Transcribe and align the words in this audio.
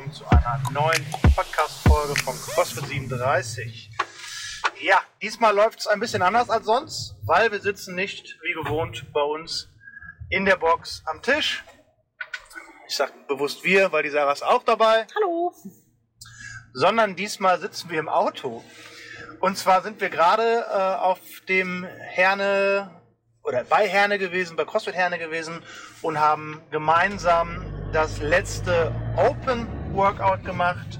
willkommen 0.00 0.12
zu 0.14 0.24
einer 0.30 0.58
neuen 0.70 1.06
Podcast-Folge 1.36 2.14
von 2.22 2.34
CrossFit 2.34 2.86
37. 2.86 3.90
Ja, 4.80 4.98
diesmal 5.20 5.54
läuft 5.54 5.80
es 5.80 5.86
ein 5.88 6.00
bisschen 6.00 6.22
anders 6.22 6.48
als 6.48 6.64
sonst, 6.64 7.16
weil 7.22 7.52
wir 7.52 7.60
sitzen 7.60 7.96
nicht 7.96 8.38
wie 8.42 8.54
gewohnt 8.54 9.12
bei 9.12 9.20
uns 9.20 9.68
in 10.30 10.46
der 10.46 10.56
Box 10.56 11.02
am 11.04 11.20
Tisch. 11.20 11.64
Ich 12.88 12.96
sage 12.96 13.12
bewusst 13.28 13.62
wir, 13.62 13.92
weil 13.92 14.02
die 14.02 14.08
Sarah 14.08 14.32
ist 14.32 14.42
auch 14.42 14.62
dabei. 14.62 15.06
Hallo. 15.16 15.52
Sondern 16.72 17.14
diesmal 17.14 17.60
sitzen 17.60 17.90
wir 17.90 17.98
im 17.98 18.08
Auto. 18.08 18.64
Und 19.40 19.58
zwar 19.58 19.82
sind 19.82 20.00
wir 20.00 20.08
gerade 20.08 20.64
äh, 20.70 20.98
auf 20.98 21.20
dem 21.46 21.84
Herne 21.84 23.02
oder 23.42 23.64
bei 23.64 23.86
Herne 23.86 24.18
gewesen, 24.18 24.56
bei 24.56 24.64
CrossFit 24.64 24.94
Herne 24.94 25.18
gewesen 25.18 25.62
und 26.00 26.18
haben 26.18 26.62
gemeinsam 26.70 27.66
das 27.92 28.18
letzte 28.20 28.94
Open 29.16 29.79
Workout 29.92 30.44
gemacht. 30.44 30.98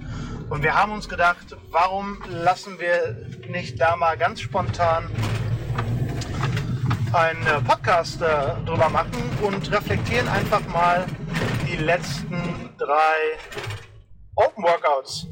Und 0.48 0.62
wir 0.62 0.74
haben 0.74 0.92
uns 0.92 1.08
gedacht, 1.08 1.56
warum 1.70 2.18
lassen 2.28 2.78
wir 2.80 3.26
nicht 3.48 3.80
da 3.80 3.96
mal 3.96 4.16
ganz 4.16 4.40
spontan 4.40 5.10
einen 7.12 7.44
äh, 7.46 7.60
Podcast 7.60 8.22
äh, 8.22 8.54
drüber 8.64 8.88
machen 8.88 9.12
und 9.42 9.70
reflektieren 9.72 10.28
einfach 10.28 10.66
mal 10.68 11.04
die 11.68 11.76
letzten 11.76 12.70
drei 12.78 13.38
Open 14.36 14.62
Workouts. 14.64 15.26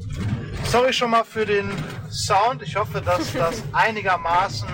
Sorry 0.65 0.91
schon 0.93 1.11
mal 1.11 1.23
für 1.23 1.45
den 1.45 1.71
Sound. 2.09 2.61
Ich 2.63 2.75
hoffe, 2.75 3.01
dass 3.01 3.33
das 3.33 3.63
einigermaßen 3.73 4.67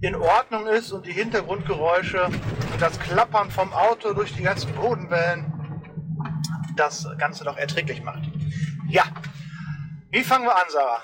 in 0.00 0.14
Ordnung 0.14 0.66
ist 0.68 0.92
und 0.92 1.06
die 1.06 1.12
Hintergrundgeräusche 1.12 2.26
und 2.26 2.80
das 2.80 2.98
Klappern 3.00 3.50
vom 3.50 3.72
Auto 3.72 4.12
durch 4.12 4.32
die 4.34 4.42
ganzen 4.42 4.72
Bodenwellen 4.74 5.57
das 6.78 7.06
Ganze 7.18 7.44
doch 7.44 7.56
erträglich 7.56 8.02
macht. 8.02 8.22
Ja, 8.88 9.04
wie 10.10 10.22
fangen 10.22 10.44
wir 10.44 10.56
an, 10.56 10.64
Sarah? 10.68 11.02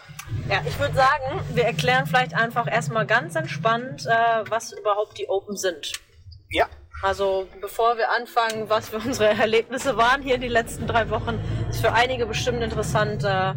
Ja, 0.48 0.62
ich 0.66 0.78
würde 0.78 0.94
sagen, 0.94 1.40
wir 1.52 1.64
erklären 1.64 2.06
vielleicht 2.06 2.34
einfach 2.34 2.66
erstmal 2.66 3.06
ganz 3.06 3.34
entspannt, 3.34 4.06
äh, 4.06 4.44
was 4.48 4.72
überhaupt 4.72 5.18
die 5.18 5.28
Open 5.28 5.56
sind. 5.56 5.92
Ja. 6.50 6.66
Also 7.02 7.46
bevor 7.60 7.98
wir 7.98 8.10
anfangen, 8.10 8.70
was 8.70 8.88
für 8.88 8.96
unsere 8.96 9.30
Erlebnisse 9.30 9.96
waren 9.96 10.22
hier 10.22 10.36
in 10.36 10.40
den 10.40 10.52
letzten 10.52 10.86
drei 10.86 11.10
Wochen, 11.10 11.38
ist 11.68 11.80
für 11.80 11.92
einige 11.92 12.24
bestimmt 12.24 12.62
interessant, 12.62 13.24
äh, 13.24 13.54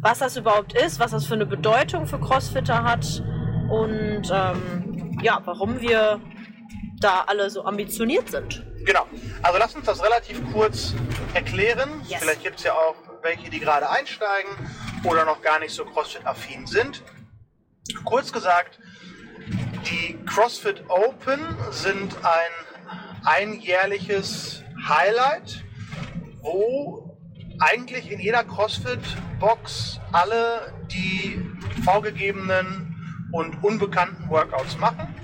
was 0.00 0.18
das 0.18 0.36
überhaupt 0.36 0.72
ist, 0.74 0.98
was 0.98 1.12
das 1.12 1.26
für 1.26 1.34
eine 1.34 1.46
Bedeutung 1.46 2.06
für 2.06 2.18
Crossfitter 2.18 2.82
hat 2.82 3.22
und 3.70 4.30
ähm, 4.32 5.18
ja, 5.22 5.40
warum 5.44 5.80
wir 5.80 6.20
da 7.00 7.24
alle 7.26 7.50
so 7.50 7.64
ambitioniert 7.64 8.30
sind. 8.30 8.64
Genau. 8.88 9.06
Also 9.42 9.58
lass 9.58 9.74
uns 9.74 9.84
das 9.84 10.02
relativ 10.02 10.40
kurz 10.50 10.94
erklären. 11.34 12.00
Yes. 12.08 12.22
Vielleicht 12.22 12.42
gibt 12.42 12.56
es 12.56 12.64
ja 12.64 12.72
auch 12.72 12.94
welche, 13.20 13.50
die 13.50 13.60
gerade 13.60 13.90
einsteigen 13.90 14.50
oder 15.04 15.26
noch 15.26 15.42
gar 15.42 15.58
nicht 15.58 15.74
so 15.74 15.84
CrossFit-affin 15.84 16.66
sind. 16.66 17.02
Kurz 18.06 18.32
gesagt, 18.32 18.80
die 19.90 20.18
CrossFit 20.24 20.88
Open 20.88 21.38
sind 21.70 22.16
ein 22.24 23.26
einjährliches 23.26 24.62
Highlight, 24.88 25.62
wo 26.40 27.14
eigentlich 27.58 28.10
in 28.10 28.20
jeder 28.20 28.42
CrossFit-Box 28.42 30.00
alle 30.12 30.72
die 30.90 31.42
vorgegebenen 31.84 32.96
und 33.32 33.62
unbekannten 33.62 34.30
Workouts 34.30 34.78
machen. 34.78 35.14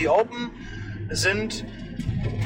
Die 0.00 0.08
Open 0.08 0.50
sind 1.10 1.64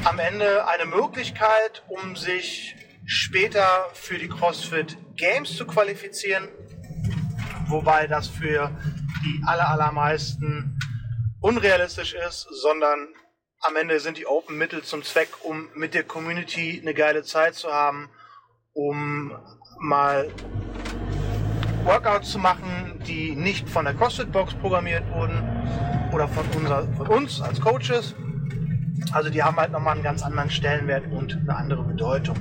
am 0.03 0.19
Ende 0.19 0.67
eine 0.67 0.85
Möglichkeit, 0.85 1.83
um 1.87 2.15
sich 2.15 2.75
später 3.05 3.89
für 3.93 4.17
die 4.17 4.29
CrossFit 4.29 4.97
Games 5.15 5.55
zu 5.55 5.65
qualifizieren, 5.65 6.47
wobei 7.67 8.07
das 8.07 8.27
für 8.27 8.71
die 9.23 9.41
aller, 9.45 9.69
allermeisten 9.69 10.77
unrealistisch 11.41 12.13
ist, 12.13 12.47
sondern 12.51 13.07
am 13.61 13.75
Ende 13.75 13.99
sind 13.99 14.17
die 14.17 14.27
Open 14.27 14.57
Mittel 14.57 14.83
zum 14.83 15.03
Zweck, 15.03 15.29
um 15.43 15.69
mit 15.73 15.93
der 15.93 16.03
Community 16.03 16.79
eine 16.81 16.93
geile 16.93 17.23
Zeit 17.23 17.55
zu 17.55 17.71
haben, 17.71 18.09
um 18.73 19.35
mal 19.79 20.31
Workouts 21.83 22.31
zu 22.31 22.39
machen, 22.39 23.01
die 23.07 23.35
nicht 23.35 23.69
von 23.69 23.85
der 23.85 23.93
CrossFit 23.93 24.31
Box 24.31 24.53
programmiert 24.55 25.09
wurden 25.11 25.41
oder 26.13 26.27
von, 26.27 26.45
unser, 26.55 26.83
von 26.95 27.07
uns 27.07 27.41
als 27.41 27.61
Coaches. 27.61 28.13
Also 29.13 29.29
die 29.29 29.43
haben 29.43 29.57
halt 29.57 29.71
nochmal 29.71 29.95
einen 29.95 30.03
ganz 30.03 30.23
anderen 30.23 30.49
Stellenwert 30.49 31.05
und 31.11 31.33
eine 31.33 31.55
andere 31.55 31.83
Bedeutung. 31.83 32.37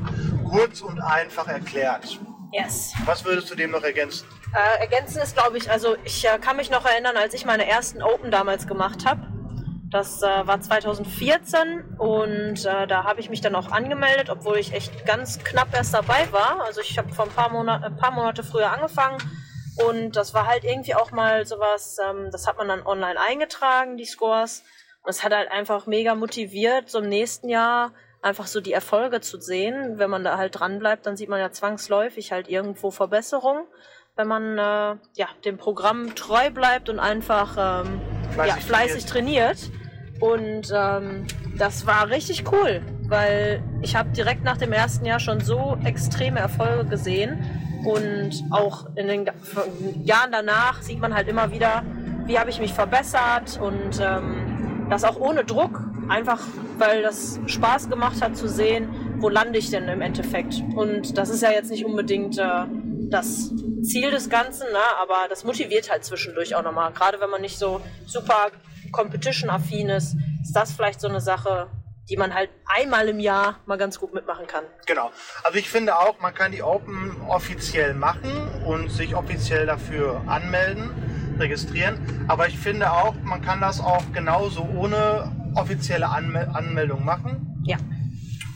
Kurz 0.49 0.81
und 0.81 1.00
einfach 1.00 1.49
erklärt. 1.49 2.19
Yes. 2.53 2.93
Was 3.04 3.25
würdest 3.25 3.50
du 3.50 3.54
dem 3.54 3.72
noch 3.72 3.82
ergänzen? 3.82 4.27
Äh, 4.54 4.81
ergänzen 4.81 5.21
ist, 5.21 5.37
glaube 5.37 5.59
ich, 5.59 5.71
also 5.71 5.97
ich 6.04 6.25
äh, 6.25 6.38
kann 6.38 6.56
mich 6.56 6.71
noch 6.71 6.84
erinnern, 6.84 7.16
als 7.16 7.34
ich 7.34 7.44
meine 7.44 7.66
ersten 7.66 8.03
Open 8.03 8.31
damals 8.31 8.66
gemacht 8.66 9.04
habe. 9.04 9.27
Das 9.91 10.22
äh, 10.22 10.47
war 10.47 10.60
2014 10.60 11.97
und 11.99 12.65
äh, 12.65 12.87
da 12.87 13.04
habe 13.04 13.21
ich 13.21 13.31
mich 13.31 13.41
dann 13.41 13.54
auch 13.54 13.71
angemeldet, 13.71 14.31
obwohl 14.31 14.59
ich 14.59 14.72
echt 14.72 15.06
ganz 15.06 15.38
knapp 15.38 15.75
erst 15.75 15.94
dabei 15.94 16.31
war. 16.33 16.65
Also 16.65 16.81
ich 16.81 16.98
habe 16.98 17.12
vor 17.12 17.27
ein 17.27 17.31
paar, 17.31 17.50
Monat, 17.50 17.84
ein 17.84 17.97
paar 17.97 18.10
Monate 18.10 18.43
früher 18.43 18.72
angefangen 18.72 19.19
und 19.77 20.16
das 20.16 20.33
war 20.33 20.47
halt 20.47 20.65
irgendwie 20.65 20.94
auch 20.94 21.12
mal 21.12 21.47
sowas, 21.47 21.98
ähm, 22.04 22.31
das 22.33 22.47
hat 22.47 22.56
man 22.56 22.69
dann 22.69 22.87
online 22.87 23.21
eingetragen, 23.21 23.97
die 23.97 24.06
Scores. 24.06 24.65
Und 25.06 25.11
es 25.11 25.22
hat 25.22 25.33
halt 25.33 25.53
einfach 25.53 25.87
mega 25.87 26.17
motiviert, 26.17 26.91
so 26.91 26.99
im 26.99 27.09
nächsten 27.09 27.49
Jahr 27.49 27.93
einfach 28.22 28.49
so 28.49 28.61
die 28.61 28.72
Erfolge 28.72 29.21
zu 29.21 29.41
sehen. 29.41 30.00
Wenn 30.00 30.11
man 30.11 30.25
da 30.25 30.37
halt 30.37 30.59
dran 30.59 30.81
bleibt, 30.81 31.06
dann 31.06 31.17
sieht 31.17 31.28
man 31.28 31.39
ja 31.39 31.53
zwangsläufig 31.53 32.33
halt 32.33 32.49
irgendwo 32.49 32.91
Verbesserungen. 32.91 33.62
Wenn 34.16 34.27
man 34.27 34.59
äh, 34.59 34.99
ja, 35.15 35.28
dem 35.45 35.59
Programm 35.59 36.16
treu 36.16 36.50
bleibt 36.50 36.89
und 36.89 36.99
einfach 36.99 37.84
ähm, 37.87 38.00
Fleißig 38.33 38.56
ja, 38.56 38.61
fleißig 38.66 39.06
trainiert. 39.06 39.71
Und 40.19 40.72
ähm, 40.75 41.28
das 41.56 41.87
war 41.87 42.11
richtig 42.11 42.50
cool, 42.50 42.83
weil 43.03 43.62
ich 43.83 43.95
habe 43.95 44.09
direkt 44.09 44.43
nach 44.43 44.56
dem 44.56 44.72
ersten 44.72 45.05
Jahr 45.05 45.21
schon 45.21 45.39
so 45.39 45.78
extreme 45.84 46.41
Erfolge 46.41 46.84
gesehen. 46.87 47.39
Und 47.84 48.43
auch 48.50 48.87
in 48.97 49.06
den 49.06 49.31
Jahren 50.03 50.33
danach 50.33 50.83
sieht 50.83 50.99
man 50.99 51.15
halt 51.15 51.28
immer 51.28 51.53
wieder, 51.53 51.84
wie 52.25 52.41
habe 52.41 52.50
ich 52.50 52.59
mich 52.59 52.72
verbessert 52.72 53.61
und 53.62 54.00
ähm, 54.00 54.46
das 54.91 55.05
auch 55.05 55.17
ohne 55.17 55.45
Druck, 55.45 55.81
einfach 56.09 56.41
weil 56.79 57.03
das 57.03 57.41
Spaß 57.47 57.89
gemacht 57.89 58.23
hat 58.23 58.37
zu 58.37 58.49
sehen, 58.49 59.17
wo 59.19 59.29
lande 59.29 59.59
ich 59.59 59.71
denn 59.71 59.89
im 59.89 60.01
Endeffekt. 60.01 60.63
Und 60.75 61.17
das 61.19 61.31
ist 61.31 61.43
ja 61.43 61.51
jetzt 61.51 61.71
nicht 61.71 61.85
unbedingt 61.85 62.39
äh, 62.39 62.65
das 63.09 63.53
Ziel 63.83 64.11
des 64.11 64.29
Ganzen, 64.29 64.67
ne? 64.73 64.79
aber 65.01 65.29
das 65.29 65.45
motiviert 65.45 65.91
halt 65.91 66.05
zwischendurch 66.05 66.55
auch 66.55 66.63
nochmal. 66.63 66.93
Gerade 66.93 67.21
wenn 67.21 67.31
man 67.31 67.41
nicht 67.41 67.59
so 67.59 67.81
super 68.07 68.51
competition-affin 68.93 69.89
ist, 69.89 70.17
ist 70.43 70.55
das 70.55 70.73
vielleicht 70.73 71.01
so 71.01 71.09
eine 71.09 71.21
Sache, 71.21 71.69
die 72.09 72.17
man 72.17 72.35
halt 72.35 72.51
einmal 72.67 73.09
im 73.09 73.19
Jahr 73.19 73.61
mal 73.67 73.77
ganz 73.77 73.99
gut 73.99 74.15
mitmachen 74.15 74.47
kann. 74.47 74.65
Genau. 74.87 75.11
Also 75.43 75.59
ich 75.59 75.69
finde 75.69 75.99
auch, 75.99 76.21
man 76.21 76.35
kann 76.35 76.53
die 76.53 76.63
Open 76.63 77.17
offiziell 77.29 77.95
machen 77.95 78.31
und 78.65 78.91
sich 78.91 79.17
offiziell 79.17 79.67
dafür 79.67 80.23
anmelden, 80.27 80.91
registrieren. 81.39 81.99
Aber 82.29 82.49
ich 82.49 82.59
finde 82.59 82.91
auch, 82.93 83.15
man 83.23 83.43
kann 83.43 83.61
das 83.61 83.81
auch 83.81 84.03
genauso 84.13 84.63
ohne 84.63 85.31
offizielle 85.55 86.09
Anmel 86.09 86.49
Anmeldung 86.53 87.05
machen 87.05 87.63
Ja, 87.65 87.77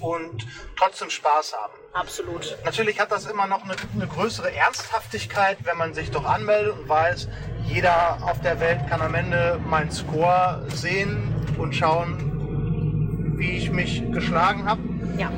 und 0.01 0.47
trotzdem 0.77 1.09
Spaß 1.11 1.55
haben. 1.55 1.73
absolut. 1.95 2.57
Natürlich 2.65 3.01
hat 3.01 3.11
das 3.13 3.27
immer 3.27 3.47
noch 3.47 3.65
eine, 3.65 3.75
eine 3.95 4.07
größere 4.07 4.55
Ernsthaftigkeit, 4.55 5.59
wenn 5.65 5.77
man 5.79 5.95
sich 5.95 6.11
doch 6.11 6.25
anmeldet 6.27 6.75
und 6.79 6.89
weiß, 6.89 7.29
jeder 7.67 8.19
auf 8.23 8.41
der 8.41 8.61
Welt 8.61 8.81
kann 8.89 9.01
am 9.01 9.15
Ende 9.15 9.59
meinen 9.69 9.91
Score 9.91 10.65
sehen 10.69 11.35
und 11.59 11.75
schauen, 11.75 13.37
wie 13.39 13.53
ich 13.53 13.71
mich 13.71 14.03
geschlagen 14.13 14.67
habe. 14.69 14.83
Ja, 15.17 15.31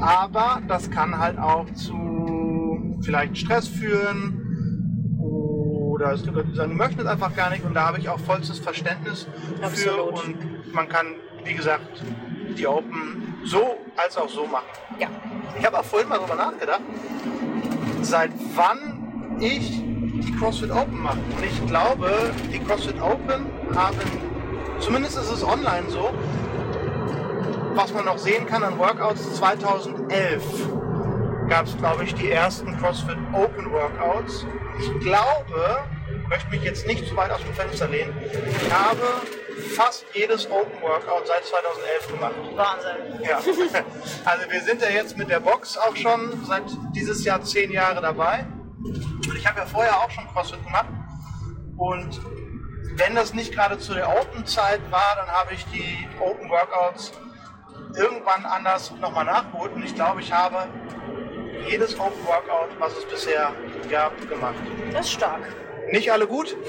Aber 0.00 0.62
das 0.68 0.90
kann 0.90 1.18
halt 1.18 1.38
auch 1.38 1.66
zu 1.74 2.98
vielleicht 3.02 3.36
Stress 3.38 3.68
führen 3.68 4.36
oder 6.00 6.12
es 6.12 6.22
gibt 6.22 6.34
Leute, 6.34 6.48
die 6.48 6.56
sagen, 6.56 6.70
die 6.70 6.76
möchten 6.76 7.00
es 7.00 7.06
einfach 7.06 7.34
gar 7.36 7.50
nicht 7.50 7.64
und 7.64 7.74
da 7.74 7.86
habe 7.86 7.98
ich 7.98 8.08
auch 8.08 8.18
vollstes 8.18 8.58
Verständnis 8.58 9.26
für 9.56 9.64
Absolut. 9.64 10.24
und 10.24 10.72
man 10.72 10.88
kann, 10.88 11.06
wie 11.44 11.54
gesagt, 11.54 12.02
die 12.56 12.66
Open 12.66 13.34
so 13.44 13.76
als 13.96 14.16
auch 14.16 14.28
so 14.28 14.46
machen. 14.46 14.66
ja. 14.98 15.08
Ich 15.58 15.66
habe 15.66 15.78
auch 15.78 15.84
vorhin 15.84 16.08
mal 16.08 16.16
darüber 16.16 16.36
nachgedacht, 16.36 16.80
seit 18.02 18.30
wann 18.54 19.36
ich 19.40 19.82
die 19.82 20.32
CrossFit 20.38 20.70
Open 20.70 21.02
mache. 21.02 21.18
Und 21.18 21.44
ich 21.44 21.66
glaube, 21.66 22.10
die 22.52 22.58
CrossFit 22.60 23.00
Open 23.00 23.46
haben, 23.74 23.96
zumindest 24.78 25.18
ist 25.18 25.30
es 25.30 25.44
online 25.44 25.88
so, 25.88 26.10
was 27.74 27.92
man 27.92 28.04
noch 28.04 28.16
sehen 28.16 28.46
kann 28.46 28.62
an 28.62 28.78
Workouts 28.78 29.34
2011 29.34 30.42
gab 31.48 31.66
es, 31.66 31.76
glaube 31.76 32.04
ich, 32.04 32.14
die 32.14 32.30
ersten 32.30 32.76
CrossFit 32.78 33.18
Open 33.32 33.70
Workouts. 33.72 34.46
Ich 34.80 35.00
glaube, 35.00 35.84
ich 36.22 36.28
möchte 36.28 36.50
mich 36.50 36.62
jetzt 36.62 36.86
nicht 36.86 37.06
zu 37.06 37.16
weit 37.16 37.30
aus 37.30 37.42
dem 37.42 37.54
Fenster 37.54 37.88
lehnen, 37.88 38.14
ich 38.22 38.72
habe 38.72 39.02
fast 39.76 40.04
jedes 40.14 40.50
Open 40.50 40.80
Workout 40.80 41.26
seit 41.26 41.44
2011 41.44 42.08
gemacht. 42.08 42.34
Wahnsinn. 42.56 43.22
Ja. 43.22 43.40
Also 44.24 44.50
wir 44.50 44.60
sind 44.62 44.82
ja 44.82 44.88
jetzt 44.88 45.16
mit 45.16 45.28
der 45.30 45.40
Box 45.40 45.76
auch 45.76 45.96
schon 45.96 46.44
seit 46.44 46.64
dieses 46.94 47.24
Jahr 47.24 47.42
zehn 47.42 47.70
Jahre 47.70 48.00
dabei. 48.00 48.46
Und 48.78 49.36
ich 49.36 49.46
habe 49.46 49.60
ja 49.60 49.66
vorher 49.66 49.96
auch 49.98 50.10
schon 50.10 50.26
CrossFit 50.28 50.64
gemacht. 50.64 50.88
Und 51.76 52.20
wenn 52.96 53.14
das 53.14 53.34
nicht 53.34 53.52
gerade 53.52 53.78
zu 53.78 53.94
der 53.94 54.08
Open-Zeit 54.08 54.80
war, 54.90 55.16
dann 55.16 55.28
habe 55.28 55.54
ich 55.54 55.64
die 55.66 56.08
Open 56.20 56.48
Workouts 56.50 57.12
irgendwann 57.96 58.44
anders 58.44 58.92
nochmal 59.00 59.24
nachgeholt. 59.24 59.72
Und 59.72 59.84
ich 59.84 59.94
glaube, 59.94 60.20
ich 60.20 60.32
habe 60.32 60.68
jedes 61.68 61.98
Open 61.98 62.24
Workout, 62.26 62.68
was 62.78 62.92
es 62.96 63.04
bisher 63.06 63.52
gab, 63.90 64.12
gemacht. 64.28 64.54
Das 64.92 65.06
ist 65.06 65.12
stark. 65.12 65.40
Nicht 65.92 66.10
alle 66.12 66.26
gut. 66.26 66.56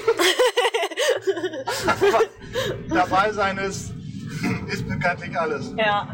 Dabei 2.88 3.32
sein 3.32 3.58
ist, 3.58 3.92
ist 4.68 4.88
bekanntlich 4.88 5.38
alles. 5.38 5.72
Ja. 5.76 6.08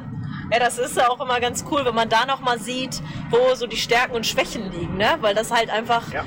Ja, 0.50 0.58
das 0.58 0.78
ist 0.78 0.96
ja 0.96 1.10
auch 1.10 1.20
immer 1.20 1.40
ganz 1.40 1.62
cool, 1.70 1.84
wenn 1.84 1.94
man 1.94 2.08
da 2.08 2.24
nochmal 2.24 2.58
sieht, 2.58 3.02
wo 3.30 3.54
so 3.54 3.66
die 3.66 3.76
Stärken 3.76 4.14
und 4.14 4.26
Schwächen 4.26 4.70
liegen, 4.72 4.96
ne? 4.96 5.18
Weil 5.20 5.34
das 5.34 5.50
halt 5.50 5.68
einfach, 5.68 6.10
Ja. 6.10 6.24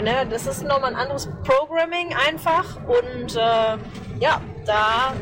ne, 0.00 0.26
das 0.30 0.46
ist 0.46 0.62
nochmal 0.62 0.94
ein 0.94 1.00
anderes 1.00 1.28
Programming 1.44 2.14
einfach 2.26 2.64
und 2.86 3.36
äh, 3.36 3.76
ja, 4.20 4.40
da 4.64 5.12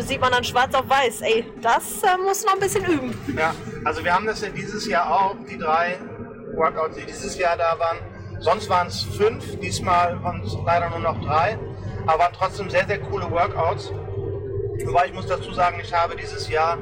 sieht 0.00 0.20
man 0.20 0.32
dann 0.32 0.44
schwarz 0.44 0.74
auf 0.74 0.86
weiß, 0.88 1.22
ey, 1.22 1.46
das 1.62 2.02
äh, 2.02 2.18
muss 2.22 2.44
noch 2.44 2.52
ein 2.54 2.60
bisschen 2.60 2.84
üben. 2.84 3.18
Ja, 3.38 3.54
also 3.84 4.04
wir 4.04 4.12
haben 4.14 4.26
das 4.26 4.42
ja 4.42 4.48
dieses 4.50 4.86
Jahr 4.86 5.10
auch, 5.10 5.36
die 5.48 5.56
drei 5.56 5.96
Workouts, 6.56 6.96
die 6.96 7.06
dieses 7.06 7.38
Jahr 7.38 7.56
da 7.56 7.78
waren. 7.78 7.98
Sonst 8.40 8.68
waren 8.68 8.88
es 8.88 9.02
fünf, 9.02 9.58
diesmal 9.60 10.22
waren 10.22 10.42
es 10.42 10.56
leider 10.64 10.90
nur 10.90 10.98
noch 10.98 11.20
drei, 11.20 11.58
aber 12.06 12.18
waren 12.18 12.32
trotzdem 12.32 12.68
sehr, 12.68 12.86
sehr 12.86 13.00
coole 13.00 13.30
Workouts. 13.30 13.90
Wobei 14.84 15.06
ich 15.06 15.14
muss 15.14 15.26
dazu 15.26 15.52
sagen, 15.52 15.78
ich 15.80 15.92
habe 15.94 16.16
dieses 16.16 16.48
Jahr 16.48 16.78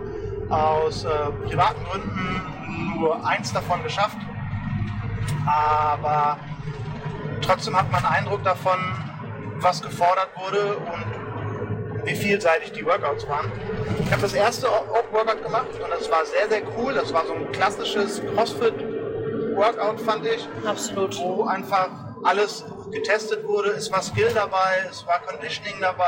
aus 0.48 1.04
äh, 1.04 1.08
privaten 1.46 1.84
Gründen 1.84 2.98
nur 2.98 3.26
eins 3.26 3.52
davon 3.52 3.82
geschafft. 3.82 4.18
Aber 5.46 6.38
trotzdem 7.40 7.76
hat 7.76 7.90
man 7.90 8.04
Eindruck 8.04 8.42
davon, 8.44 8.78
was 9.56 9.82
gefordert 9.82 10.30
wurde 10.36 10.76
und 10.76 12.06
wie 12.06 12.14
vielseitig 12.14 12.72
die 12.72 12.84
Workouts 12.84 13.28
waren. 13.28 13.50
Ich 14.04 14.10
habe 14.10 14.22
das 14.22 14.34
erste 14.34 14.66
Workout 14.66 15.42
gemacht 15.42 15.68
und 15.72 15.90
das 15.90 16.10
war 16.10 16.24
sehr, 16.24 16.48
sehr 16.48 16.62
cool. 16.76 16.94
Das 16.94 17.12
war 17.12 17.24
so 17.26 17.34
ein 17.34 17.50
klassisches 17.52 18.20
CrossFit-Workout, 19.52 20.00
fand 20.00 20.26
ich, 20.26 20.48
Absolut. 20.64 21.18
wo 21.18 21.44
einfach 21.44 21.90
alles 22.24 22.64
getestet 22.90 23.46
wurde. 23.46 23.70
Es 23.70 23.90
war 23.90 24.02
Skill 24.02 24.30
dabei, 24.34 24.86
es 24.90 25.06
war 25.06 25.20
Conditioning 25.20 25.80
dabei, 25.80 26.04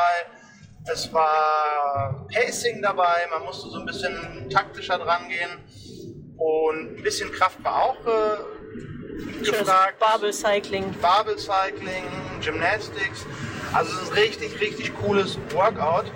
es 0.93 1.13
war 1.13 2.27
Pacing 2.33 2.83
dabei. 2.83 3.27
Man 3.31 3.45
musste 3.45 3.69
so 3.71 3.79
ein 3.79 3.87
bisschen 3.87 4.49
taktischer 4.51 4.99
dran 4.99 5.29
gehen 5.29 5.51
und 6.37 6.99
ein 6.99 7.03
bisschen 7.03 7.31
Kraft 7.33 7.63
war 7.65 7.83
auch 7.83 7.97
äh, 8.07 9.45
gefragt. 9.45 9.99
Barbell 9.99 10.33
Cycling. 10.33 10.95
Barbell 11.01 11.39
Cycling, 11.39 12.05
Gymnastics. 12.41 13.27
Also 13.73 13.93
es 13.93 14.03
ist 14.03 14.13
ein 14.13 14.19
richtig, 14.19 14.61
richtig 14.61 14.95
cooles 14.95 15.39
Workout. 15.53 16.07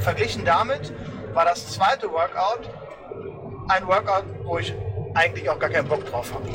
Verglichen 0.00 0.44
damit 0.44 0.92
war 1.34 1.44
das 1.44 1.68
zweite 1.72 2.10
Workout 2.10 2.68
ein 3.68 3.86
Workout, 3.86 4.24
wo 4.44 4.58
ich 4.58 4.74
eigentlich 5.18 5.48
auch 5.50 5.58
gar 5.58 5.70
keinen 5.70 5.88
Bock 5.88 6.04
drauf 6.10 6.32
habe. 6.32 6.44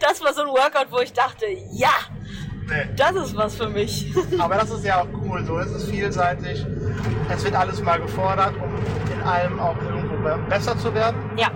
Das 0.00 0.20
war 0.22 0.34
so 0.34 0.42
ein 0.42 0.48
Workout, 0.48 0.88
wo 0.90 0.98
ich 0.98 1.12
dachte, 1.14 1.46
ja, 1.70 1.88
Nee. 2.68 2.88
das 2.96 3.12
ist 3.16 3.36
was 3.36 3.54
für 3.54 3.68
mich. 3.68 4.12
Aber 4.38 4.56
das 4.56 4.70
ist 4.70 4.84
ja 4.84 5.00
auch 5.02 5.06
cool, 5.24 5.42
so 5.46 5.58
ist 5.58 5.70
es 5.70 5.84
vielseitig. 5.88 6.64
Es 7.30 7.42
wird 7.44 7.54
alles 7.54 7.80
mal 7.80 7.98
gefordert, 8.00 8.54
um 8.56 8.74
in 9.14 9.22
allem 9.22 9.58
auch 9.60 9.76
irgendwo 9.80 10.16
be- 10.22 10.38
besser 10.48 10.76
zu 10.78 10.92
werden. 10.94 11.16
ja, 11.38 11.50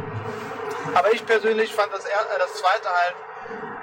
Aber 0.94 1.12
ich 1.12 1.24
persönlich 1.26 1.72
fand 1.74 1.92
das, 1.92 2.04
er- 2.06 2.36
äh, 2.36 2.38
das 2.38 2.54
zweite 2.54 2.88
halt 2.88 3.14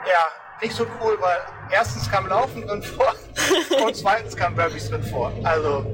ja, 0.07 0.25
nicht 0.61 0.75
so 0.75 0.85
cool, 1.01 1.15
weil 1.19 1.37
erstens 1.71 2.09
kam 2.09 2.27
Laufen 2.27 2.65
drin 2.65 2.81
vor 2.81 3.13
und 3.85 3.95
zweitens 3.95 4.35
kam 4.35 4.55
Burpees 4.55 4.89
drin 4.89 5.03
vor. 5.03 5.31
Also 5.43 5.85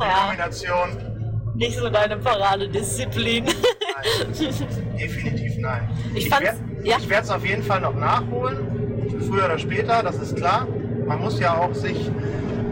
Ja. 0.00 0.20
Kombination, 0.28 1.52
nicht 1.56 1.76
so 1.78 1.90
deine 1.90 2.16
Paradedisziplin. 2.18 3.44
nein. 3.44 4.96
definitiv 4.98 5.47
nein. 5.60 5.88
Ich 6.14 6.28
ja. 6.28 6.96
ich 6.98 7.08
werde 7.08 7.24
es 7.24 7.30
auf 7.30 7.44
jeden 7.44 7.62
Fall 7.62 7.80
noch 7.80 7.94
nachholen, 7.94 9.18
früher 9.28 9.44
oder 9.46 9.58
später, 9.58 10.02
das 10.02 10.16
ist 10.16 10.36
klar. 10.36 10.66
Man 11.06 11.20
muss 11.20 11.40
ja 11.40 11.56
auch 11.56 11.74
sich 11.74 12.10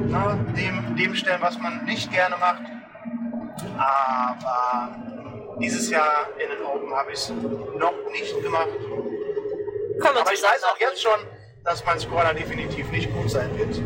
ne, 0.09 0.39
dem, 0.57 0.97
dem 0.97 1.15
stellen, 1.15 1.41
was 1.41 1.59
man 1.59 1.85
nicht 1.85 2.13
gerne 2.13 2.37
macht. 2.37 2.63
Aber 3.79 4.97
dieses 5.61 5.91
Jahr 5.91 6.29
in 6.39 6.51
den 6.51 6.67
Open 6.67 6.95
habe 6.95 7.13
ich 7.13 7.19
es 7.19 7.33
noch 7.79 7.95
nicht 8.13 8.43
gemacht. 8.43 8.69
Wir 9.99 10.11
Aber 10.11 10.33
ich 10.33 10.43
weiß 10.43 10.63
auch 10.65 10.79
jetzt 10.79 11.03
schon, 11.03 11.19
dass 11.65 11.85
mein 11.85 11.99
Scorer 11.99 12.35
definitiv 12.35 12.91
nicht 12.91 13.13
gut 13.15 13.31
sein 13.31 13.51
wird. 13.59 13.81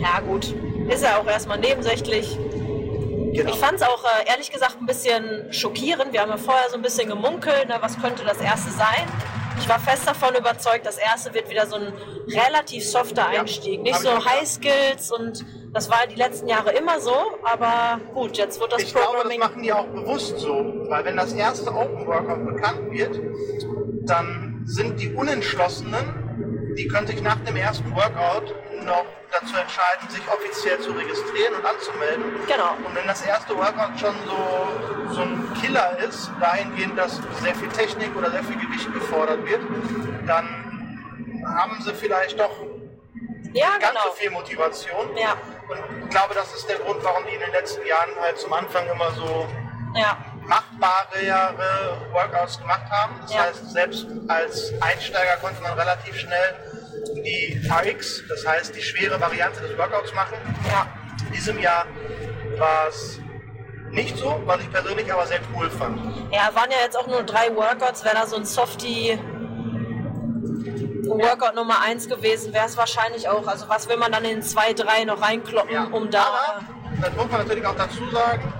Ja, 0.00 0.20
gut. 0.20 0.54
Ist 0.88 1.02
ja 1.02 1.18
auch 1.18 1.26
erstmal 1.26 1.58
nebensächlich. 1.58 2.38
Genau. 3.32 3.50
Ich 3.50 3.56
fand 3.58 3.74
es 3.76 3.82
auch 3.82 4.04
äh, 4.04 4.28
ehrlich 4.30 4.50
gesagt 4.50 4.76
ein 4.80 4.86
bisschen 4.86 5.52
schockierend. 5.52 6.12
Wir 6.12 6.22
haben 6.22 6.30
ja 6.30 6.36
vorher 6.36 6.68
so 6.68 6.76
ein 6.76 6.82
bisschen 6.82 7.08
gemunkelt, 7.08 7.68
ne, 7.68 7.76
was 7.80 8.00
könnte 8.00 8.24
das 8.24 8.40
erste 8.40 8.70
sein. 8.70 9.06
Ich 9.58 9.68
war 9.68 9.78
fest 9.78 10.06
davon 10.06 10.34
überzeugt, 10.34 10.86
das 10.86 10.96
erste 10.96 11.34
wird 11.34 11.50
wieder 11.50 11.66
so 11.66 11.76
ein 11.76 11.92
relativ 12.28 12.88
softer 12.88 13.30
Ja, 13.32 13.40
Einstieg. 13.40 13.82
Nicht 13.82 13.94
hab 13.94 14.02
ich 14.02 14.08
so. 14.24 14.24
High 14.30 14.48
Skills 14.48 15.12
und 15.12 15.44
das 15.72 15.90
war 15.90 16.06
die 16.10 16.14
letzten 16.16 16.48
Jahre 16.48 16.72
immer 16.72 16.98
so. 17.00 17.14
Aber 17.44 18.00
gut, 18.14 18.36
jetzt 18.38 18.58
wird 18.60 18.72
das 18.72 18.82
ich 18.82 18.92
glaube, 18.92 19.06
das 19.06 19.14
Programming. 19.16 19.40
machen 19.40 19.62
die 19.62 19.72
auch 19.72 19.86
bewusst 19.86 20.38
so, 20.38 20.64
weil 20.88 21.04
wenn 21.04 21.16
das 21.16 21.32
erste 21.32 21.70
Open 21.72 22.06
Workout 22.06 22.46
bekannt 22.46 22.90
wird, 22.90 23.20
dann 24.08 24.62
sind 24.64 24.98
die 25.00 25.12
Unentschlossenen, 25.14 26.74
die 26.76 26.88
können 26.88 27.06
sich 27.06 27.20
nach 27.22 27.38
dem 27.44 27.56
ersten 27.56 27.94
Workout 27.94 28.54
noch 28.84 29.04
dazu 29.32 29.56
entscheiden, 29.56 30.08
sich 30.08 30.22
offiziell 30.28 30.80
zu 30.80 30.92
registrieren 30.92 31.54
und 31.54 31.64
anzumelden. 31.64 32.24
Genau. 32.46 32.72
Und 32.84 32.94
wenn 32.94 33.06
das 33.06 33.22
erste 33.22 33.56
Workout 33.56 33.98
schon 33.98 34.14
so, 34.26 35.14
so 35.14 35.22
ein 35.22 35.52
Killer 35.60 35.98
ist, 35.98 36.30
dahingehend, 36.40 36.98
dass 36.98 37.20
sehr 37.42 37.54
viel 37.54 37.68
Technik 37.68 38.14
oder 38.16 38.30
sehr 38.30 38.44
viel 38.44 38.56
Gewicht 38.58 38.92
gefordert 38.92 39.44
wird, 39.46 39.60
dann 40.26 40.46
haben 41.46 41.80
sie 41.82 41.94
vielleicht 41.94 42.38
doch 42.38 42.50
ja, 43.52 43.70
ganz 43.80 43.88
genau. 43.90 44.00
so 44.06 44.12
viel 44.12 44.30
Motivation. 44.30 45.16
Ja, 45.16 45.32
Und 45.68 46.04
ich 46.04 46.10
glaube, 46.10 46.34
das 46.34 46.54
ist 46.54 46.68
der 46.68 46.76
Grund, 46.78 47.02
warum 47.02 47.24
die 47.26 47.34
in 47.34 47.40
den 47.40 47.50
letzten 47.52 47.84
Jahren 47.86 48.10
halt 48.20 48.38
zum 48.38 48.52
Anfang 48.52 48.86
immer 48.88 49.10
so 49.12 49.46
ja, 49.94 50.16
machbarere 50.46 51.96
Workouts 52.12 52.58
gemacht 52.60 52.88
haben. 52.90 53.14
Das 53.22 53.32
Ja. 53.34 53.42
heißt, 53.44 53.70
selbst 53.72 54.06
als 54.28 54.72
Einsteiger 54.80 55.36
konnte 55.40 55.60
man 55.62 55.72
relativ 55.78 56.16
schnell 56.16 56.54
die 57.16 57.60
RX, 57.68 58.24
das 58.28 58.46
heißt 58.46 58.74
die 58.76 58.82
schwere 58.82 59.20
Variante 59.20 59.60
des 59.60 59.76
Workouts 59.76 60.14
machen. 60.14 60.36
ja. 60.68 60.86
In 61.26 61.32
diesem 61.32 61.58
Jahr 61.58 61.86
war 62.58 62.88
es 62.88 63.20
nicht 63.90 64.16
so, 64.16 64.40
was 64.46 64.60
ich 64.60 64.70
persönlich 64.70 65.12
aber 65.12 65.26
sehr 65.26 65.40
cool 65.54 65.68
fand. 65.70 65.98
Ja, 66.32 66.50
waren 66.54 66.70
ja 66.70 66.78
jetzt 66.84 66.96
auch 66.96 67.06
nur 67.06 67.22
drei 67.22 67.54
Workouts. 67.54 68.04
Wäre 68.04 68.14
da 68.16 68.26
so 68.26 68.36
ein 68.36 68.44
Softie 68.44 69.18
Workout 71.04 71.54
Nummer 71.56 71.82
eins 71.84 72.08
gewesen, 72.08 72.52
wäre 72.52 72.66
es 72.66 72.76
wahrscheinlich 72.76 73.28
auch. 73.28 73.46
Also 73.46 73.68
was 73.68 73.88
will 73.88 73.96
man 73.96 74.12
dann 74.12 74.24
in 74.24 74.42
zwei, 74.42 74.72
drei 74.72 75.04
noch 75.04 75.20
reinkloppen, 75.20 75.92
um 75.92 76.10
da. 76.10 76.22
Aber, 76.22 76.64
das 77.00 77.14
muss 77.16 77.30
man 77.30 77.42
natürlich 77.42 77.66
auch 77.66 77.76
dazu 77.76 78.08
sagen, 78.10 78.52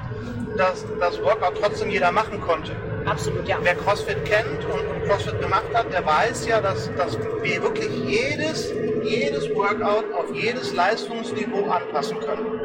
dass 0.56 0.84
das 0.98 1.22
Workout 1.22 1.58
trotzdem 1.60 1.90
jeder 1.90 2.10
machen 2.10 2.40
konnte. 2.40 2.74
Absolut, 3.06 3.48
ja. 3.48 3.58
Wer 3.62 3.74
CrossFit 3.74 4.24
kennt 4.24 4.64
und, 4.64 5.04
CrossFit 5.06 5.40
gemacht 5.40 5.66
hat, 5.74 5.92
der 5.92 6.04
weiß 6.04 6.46
ja, 6.46 6.60
dass, 6.60 6.94
dass 6.96 7.18
wir 7.18 7.62
wirklich 7.62 7.90
jedes, 8.04 8.72
jedes 9.02 9.48
Workout 9.54 10.12
auf 10.14 10.34
jedes 10.34 10.72
Leistungsniveau 10.74 11.68
anpassen 11.68 12.20
können. 12.20 12.60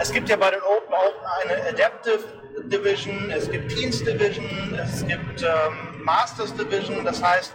Es 0.00 0.12
gibt 0.12 0.28
ja 0.28 0.36
bei 0.36 0.50
den 0.50 0.60
Open 0.60 0.94
auch 0.94 1.14
eine 1.42 1.68
Adaptive 1.68 2.20
Division, 2.64 3.30
es 3.30 3.50
gibt 3.50 3.70
Teens 3.70 4.04
Division, 4.04 4.78
es 4.80 5.06
gibt 5.06 5.42
ähm, 5.42 6.04
Masters 6.04 6.54
Division, 6.54 7.04
das 7.04 7.22
heißt 7.22 7.54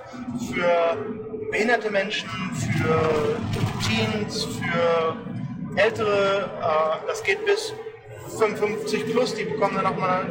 für 0.54 0.98
behinderte 1.52 1.90
Menschen, 1.90 2.30
für 2.56 3.38
Teens, 3.88 4.46
für 4.46 5.16
Ältere, 5.76 6.50
äh, 6.62 7.08
das 7.08 7.24
geht 7.24 7.46
bis 7.46 7.74
55 8.38 9.12
plus, 9.12 9.34
die 9.36 9.46
bekommen 9.46 9.76
dann 9.76 9.86
nochmal 9.86 10.26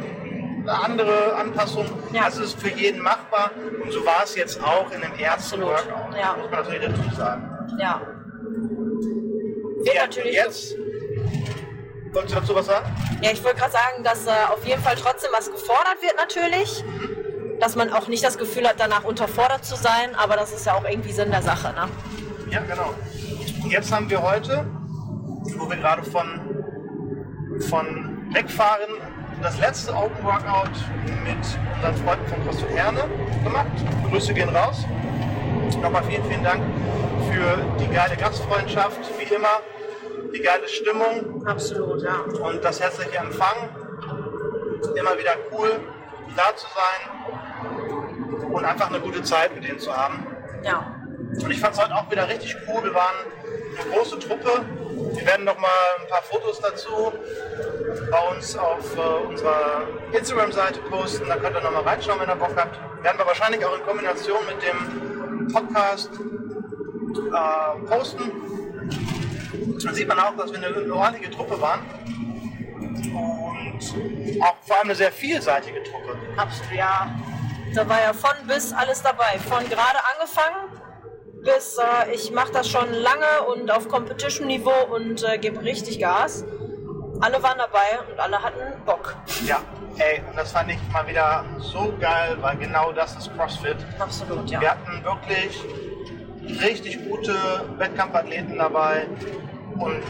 eine 0.69 0.83
andere 0.83 1.35
Anpassung. 1.35 1.85
Ja. 2.13 2.25
Das 2.25 2.37
ist 2.37 2.59
für 2.59 2.69
jeden 2.69 3.01
machbar 3.01 3.51
und 3.83 3.91
so 3.91 4.05
war 4.05 4.23
es 4.23 4.35
jetzt 4.35 4.61
auch 4.63 4.89
in 4.91 5.01
dem 5.01 5.13
ersten 5.19 5.61
Workout. 5.61 6.15
ja. 6.17 6.35
Muss 6.39 6.49
man 6.51 6.63
natürlich 6.63 6.81
dazu 6.89 7.15
sagen. 7.15 7.49
Ja. 7.79 8.01
Wird 9.83 9.95
Ja, 9.95 10.01
natürlich. 10.03 10.33
jetzt, 10.35 10.75
wolltest 12.13 12.35
du 12.35 12.39
dazu 12.39 12.55
was 12.55 12.65
sagen? 12.65 12.85
Ja, 13.21 13.31
ich 13.31 13.43
wollte 13.43 13.57
gerade 13.59 13.71
sagen, 13.71 14.03
dass 14.03 14.25
äh, 14.27 14.31
auf 14.51 14.65
jeden 14.65 14.81
Fall 14.81 14.95
trotzdem 14.95 15.31
was 15.35 15.49
gefordert 15.51 16.01
wird 16.01 16.15
natürlich. 16.17 16.83
Dass 17.59 17.75
man 17.75 17.91
auch 17.91 18.07
nicht 18.07 18.23
das 18.23 18.37
Gefühl 18.37 18.65
hat, 18.67 18.75
danach 18.77 19.03
unterfordert 19.03 19.65
zu 19.65 19.75
sein, 19.75 20.15
aber 20.15 20.37
das 20.37 20.53
ist 20.53 20.65
ja 20.65 20.75
auch 20.75 20.85
irgendwie 20.85 21.11
Sinn 21.11 21.29
der 21.29 21.41
Sache, 21.41 21.73
ne? 21.73 21.89
Ja, 22.49 22.61
genau. 22.61 22.93
Jetzt 23.67 23.91
haben 23.91 24.09
wir 24.09 24.21
heute, 24.21 24.65
wo 25.57 25.69
wir 25.69 25.75
gerade 25.75 26.03
von 26.03 26.39
von 27.69 28.29
wegfahren 28.33 28.93
das 29.41 29.57
letzte 29.59 29.93
Open 29.93 30.23
Workout 30.23 30.71
mit 31.23 31.37
unseren 31.75 31.95
Freunden 32.05 32.27
von 32.27 32.43
CrossFit 32.43 32.69
Herne 32.75 33.03
gemacht. 33.43 33.67
Grüße 34.09 34.33
gehen 34.33 34.49
raus. 34.49 34.85
Nochmal 35.81 36.03
vielen, 36.03 36.23
vielen 36.25 36.43
Dank 36.43 36.61
für 37.31 37.57
die 37.79 37.87
geile 37.93 38.17
Gastfreundschaft, 38.17 38.99
wie 39.17 39.33
immer, 39.33 39.61
die 40.33 40.41
geile 40.41 40.67
Stimmung. 40.67 41.45
Absolut, 41.47 42.01
ja. 42.01 42.15
Und 42.41 42.63
das 42.63 42.81
herzliche 42.81 43.17
Empfangen. 43.17 43.69
Immer 44.95 45.17
wieder 45.17 45.35
cool, 45.51 45.79
da 46.35 46.55
zu 46.55 46.65
sein 46.73 48.49
und 48.51 48.65
einfach 48.65 48.89
eine 48.89 48.99
gute 48.99 49.21
Zeit 49.23 49.53
mit 49.53 49.63
denen 49.63 49.79
zu 49.79 49.95
haben. 49.95 50.25
Ja. 50.63 50.95
Und 51.41 51.51
ich 51.51 51.59
fand 51.59 51.75
es 51.75 51.81
heute 51.81 51.95
auch 51.95 52.09
wieder 52.11 52.27
richtig 52.27 52.55
cool. 52.67 52.83
Wir 52.83 52.93
waren 52.93 53.15
eine 53.79 53.95
große 53.95 54.19
Truppe. 54.19 54.65
Wir 55.13 55.25
werden 55.25 55.45
noch 55.45 55.57
mal 55.57 55.69
ein 55.99 56.07
paar 56.07 56.21
Fotos 56.21 56.59
dazu 56.59 57.11
bei 58.11 58.35
uns 58.35 58.57
auf 58.57 58.95
äh, 58.95 59.27
unserer 59.27 59.87
Instagram-Seite 60.11 60.79
posten. 60.89 61.27
Da 61.27 61.37
könnt 61.37 61.55
ihr 61.55 61.61
noch 61.61 61.71
mal 61.71 61.83
reinschauen, 61.83 62.19
wenn 62.19 62.29
ihr 62.29 62.35
Bock 62.35 62.55
habt. 62.55 62.77
Werden 63.03 63.17
wir 63.17 63.25
wahrscheinlich 63.25 63.65
auch 63.65 63.75
in 63.75 63.83
Kombination 63.83 64.39
mit 64.45 64.61
dem 64.61 65.47
Podcast 65.51 66.11
äh, 66.13 67.87
posten. 67.87 68.31
Dann 69.83 69.95
sieht 69.95 70.07
man 70.07 70.19
auch, 70.19 70.35
dass 70.35 70.51
wir 70.51 70.57
eine, 70.57 70.75
eine 70.75 70.93
ordentliche 70.93 71.31
Truppe 71.31 71.59
waren. 71.61 71.81
Und 73.13 74.41
auch 74.43 74.55
vor 74.65 74.77
allem 74.77 74.85
eine 74.85 74.95
sehr 74.95 75.11
vielseitige 75.11 75.83
Truppe. 75.83 76.17
Absolut, 76.37 76.73
ja. 76.73 77.09
Da 77.73 77.87
war 77.87 78.01
ja 78.01 78.13
von 78.13 78.47
bis 78.47 78.73
alles 78.73 79.01
dabei. 79.01 79.39
Von 79.47 79.67
gerade 79.69 79.99
angefangen 80.13 80.78
bis 81.43 81.77
äh, 81.77 82.11
ich 82.13 82.31
mache 82.31 82.51
das 82.51 82.67
schon 82.67 82.91
lange 82.91 83.43
und 83.47 83.71
auf 83.71 83.87
Competition-Niveau 83.87 84.93
und 84.95 85.23
äh, 85.23 85.37
gebe 85.37 85.61
richtig 85.63 85.99
Gas. 85.99 86.45
Alle 87.21 87.41
waren 87.43 87.57
dabei 87.57 87.99
und 88.09 88.19
alle 88.19 88.41
hatten 88.41 88.85
Bock. 88.85 89.15
Ja, 89.45 89.61
ey, 89.97 90.21
und 90.29 90.37
das 90.37 90.51
fand 90.51 90.71
ich 90.71 90.77
mal 90.93 91.05
wieder 91.05 91.43
so 91.59 91.93
geil, 91.99 92.37
weil 92.39 92.55
genau 92.57 92.91
das 92.93 93.15
ist 93.17 93.35
CrossFit. 93.35 93.75
Absolut, 93.99 94.49
ja. 94.49 94.61
Wir 94.61 94.71
hatten 94.71 95.03
wirklich 95.03 95.63
richtig 96.61 97.09
gute 97.09 97.35
Wettkampfathleten 97.77 98.57
dabei 98.57 99.07
und 99.77 100.01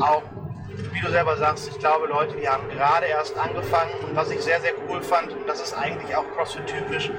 auch, 0.00 0.22
wie 0.92 1.00
du 1.00 1.10
selber 1.10 1.36
sagst, 1.36 1.68
ich 1.68 1.78
glaube 1.78 2.06
Leute, 2.06 2.34
die 2.36 2.48
haben 2.48 2.68
gerade 2.70 3.06
erst 3.06 3.38
angefangen 3.38 3.92
und 4.08 4.16
was 4.16 4.30
ich 4.30 4.40
sehr, 4.40 4.60
sehr 4.60 4.72
cool 4.88 5.02
fand, 5.02 5.32
und 5.32 5.46
das 5.46 5.60
ist 5.60 5.74
eigentlich 5.74 6.16
auch 6.16 6.24
CrossFit-typisch, 6.34 7.10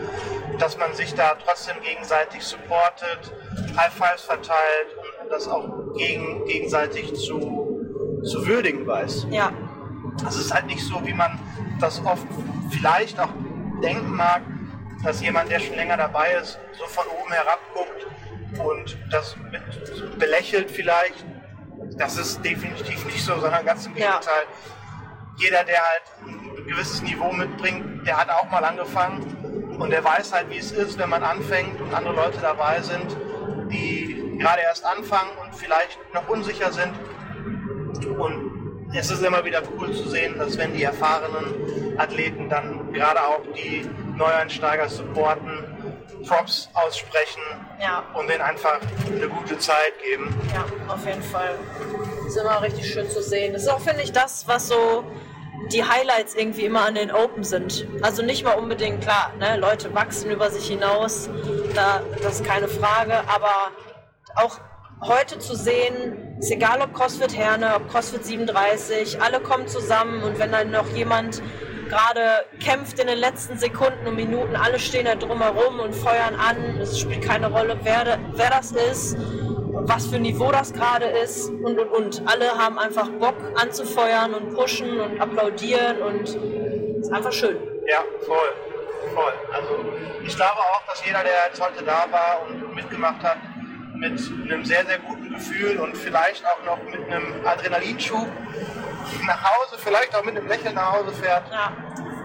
dass 0.60 0.78
man 0.78 0.94
sich 0.94 1.14
da 1.14 1.36
trotzdem 1.44 1.76
gegenseitig 1.82 2.44
supportet, 2.44 3.20
High 3.78 3.94
Fives 3.94 4.24
verteilt 4.24 4.88
und 5.22 5.32
das 5.32 5.48
auch 5.48 5.94
gegen, 5.96 6.46
gegenseitig 6.46 7.14
zu, 7.16 8.22
zu 8.24 8.48
würdigen 8.48 8.86
weiß. 8.88 9.28
Ja, 9.30 9.52
Es 10.28 10.38
ist 10.38 10.54
halt 10.54 10.66
nicht 10.66 10.84
so, 10.84 11.06
wie 11.06 11.14
man 11.14 11.40
das 11.80 12.04
oft 12.06 12.26
vielleicht 12.72 13.20
auch 13.20 13.30
denken 13.84 14.16
mag, 14.16 14.42
dass 15.04 15.22
jemand, 15.22 15.52
der 15.52 15.60
schon 15.60 15.76
länger 15.76 15.98
dabei 15.98 16.34
ist, 16.34 16.60
so 16.78 16.86
von 16.86 17.06
oben 17.22 17.32
herab 17.32 17.60
guckt 17.74 18.08
und 18.66 18.98
das 19.12 19.36
mit 19.52 19.62
belächelt 20.18 20.72
vielleicht. 20.72 21.24
Das 21.98 22.18
ist 22.18 22.44
definitiv 22.44 23.06
nicht 23.06 23.24
so, 23.24 23.40
sondern 23.40 23.64
ganz 23.66 23.86
im 23.86 23.96
Ja. 23.96 24.14
Gegenteil. 24.14 24.44
Jeder, 25.38 25.64
der 25.64 25.78
halt 25.78 26.04
ein 26.26 26.66
gewisses 26.68 27.02
Niveau 27.04 27.32
mitbringt, 27.32 28.08
der 28.08 28.18
hat 28.18 28.30
auch 28.30 28.50
mal 28.50 28.64
angefangen 28.66 29.37
und 29.80 29.90
der 29.92 30.04
weiß 30.04 30.34
halt, 30.34 30.50
wie 30.50 30.58
es 30.58 30.72
ist, 30.72 30.98
wenn 30.98 31.10
man 31.10 31.24
anfängt 31.24 31.80
und 31.82 31.94
andere 31.94 32.16
Leute 32.16 32.40
dabei 32.42 32.82
sind, 32.82 33.16
die 33.72 34.38
gerade 34.40 34.62
erst 34.62 34.86
anfangen 34.86 35.32
und 35.44 35.56
vielleicht 35.56 35.98
noch 36.14 36.28
unsicher 36.30 36.72
sind. 36.72 36.94
Und 38.18 38.88
es 38.96 39.12
ist 39.12 39.24
immer 39.24 39.44
wieder 39.44 39.62
cool 39.78 39.92
zu 39.94 40.08
sehen, 40.10 40.38
dass 40.38 40.58
wenn 40.58 40.74
die 40.74 40.84
erfahrenen 40.84 41.98
Athleten 42.00 42.50
dann 42.50 42.94
gerade 42.94 43.22
auch 43.22 43.42
die 43.56 43.88
Neueinsteiger 44.16 44.88
supporten, 44.90 45.64
Props 46.28 46.70
aussprechen 46.74 47.42
Ja. 47.80 48.04
und 48.14 48.28
denen 48.30 48.42
einfach 48.42 48.80
eine 49.08 49.28
gute 49.30 49.58
Zeit 49.60 49.94
geben. 50.04 50.34
ja, 50.54 50.66
auf 50.94 51.06
jeden 51.06 51.22
Fall. 51.22 51.56
Ist 52.28 52.38
immer 52.38 52.62
richtig 52.62 52.92
schön 52.92 53.10
zu 53.10 53.22
sehen. 53.22 53.54
Das 53.54 53.64
ist 53.64 53.70
auch, 53.70 53.80
finde 53.80 54.02
ich, 54.02 54.12
das, 54.12 54.48
was 54.48 54.68
so 54.68 55.04
die 55.72 55.84
Highlights 55.84 56.36
irgendwie 56.36 56.66
immer 56.66 56.86
an 56.86 56.96
den 56.96 57.12
Open 57.12 57.44
sind. 57.44 57.88
Also 58.02 58.24
nicht 58.24 58.44
mal 58.44 58.54
unbedingt, 58.54 59.02
klar, 59.02 59.34
ne, 59.40 59.58
Leute 59.58 59.94
wachsen 59.94 60.32
über 60.32 60.50
sich 60.50 60.68
hinaus, 60.68 61.30
da, 61.76 62.02
das 62.22 62.42
ist 62.42 62.46
keine 62.46 62.68
Frage, 62.68 63.14
aber 63.28 63.72
auch 64.36 64.60
heute 65.02 65.40
zu 65.40 65.56
sehen, 65.56 66.38
ist 66.40 66.52
egal 66.52 66.82
ob 66.82 66.94
CrossFit 66.94 67.36
Herne, 67.36 67.76
ob 67.76 67.90
CrossFit 67.90 68.26
37, 68.26 69.22
alle 69.22 69.40
kommen 69.40 69.68
zusammen 69.68 70.24
und 70.24 70.40
wenn 70.40 70.52
dann 70.52 70.72
noch 70.72 70.88
jemand 70.96 71.42
gerade 71.90 72.46
kämpft 72.60 73.00
in 73.00 73.08
den 73.08 73.18
letzten 73.18 73.58
Sekunden 73.58 74.08
und 74.08 74.16
Minuten, 74.16 74.56
alle 74.56 74.80
stehen 74.80 75.06
da 75.06 75.16
drumherum 75.16 75.80
und 75.80 75.96
feuern 75.96 76.36
an, 76.36 76.80
es 76.82 77.00
spielt 77.00 77.24
keine 77.24 77.52
Rolle, 77.52 77.78
wer, 77.84 78.20
wer 78.34 78.50
das 78.50 78.72
ist, 78.72 79.18
was 79.84 80.08
für 80.08 80.16
ein 80.18 80.24
Niveau 80.24 80.52
das 80.52 80.74
gerade 80.74 81.06
ist 81.06 81.50
und 81.50 81.80
und 81.80 81.90
und. 81.90 82.24
Alle 82.26 82.52
haben 82.58 82.78
einfach 82.80 83.10
Bock 83.10 83.36
anzufeuern 83.56 84.34
und 84.34 84.54
pushen 84.56 85.00
und 85.00 85.20
applaudieren 85.20 86.02
und 86.02 86.24
ist 87.02 87.12
einfach 87.14 87.32
schön. 87.32 87.58
Ja, 87.88 88.04
voll. 88.26 88.54
Voll. 89.14 89.34
Also 89.54 89.86
ich 90.24 90.36
glaube 90.36 90.60
auch, 90.60 90.86
dass 90.88 91.06
jeder, 91.06 91.24
der 91.24 91.48
jetzt 91.48 91.62
heute 91.62 91.84
da 91.84 92.06
war 92.12 92.46
und 92.48 92.76
mitgemacht 92.76 93.24
hat, 93.24 93.38
mit 93.96 94.20
einem 94.44 94.66
sehr, 94.66 94.86
sehr 94.86 95.00
guten 95.00 95.34
Gefühl 95.34 95.80
und 95.80 95.98
vielleicht 95.98 96.44
auch 96.46 96.66
noch 96.66 96.84
mit 96.84 97.10
einem 97.10 97.46
Adrenalinschub 97.46 98.28
nach 99.26 99.44
Hause, 99.44 99.78
vielleicht 99.78 100.16
auch 100.16 100.24
mit 100.24 100.38
einem 100.38 100.48
Lächeln 100.48 100.76
nach 100.76 100.94
Hause 100.94 101.12
fährt. 101.14 101.44
Ja, 101.52 101.72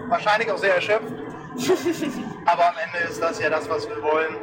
Wahrscheinlich 0.09 0.51
auch 0.51 0.57
sehr 0.57 0.75
erschöpft. 0.75 1.11
Aber 2.45 2.67
am 2.69 2.75
Ende 2.77 3.09
ist 3.09 3.21
das 3.21 3.39
ja 3.39 3.49
das, 3.49 3.69
was 3.69 3.87
wir 3.87 4.01
wollen. 4.01 4.35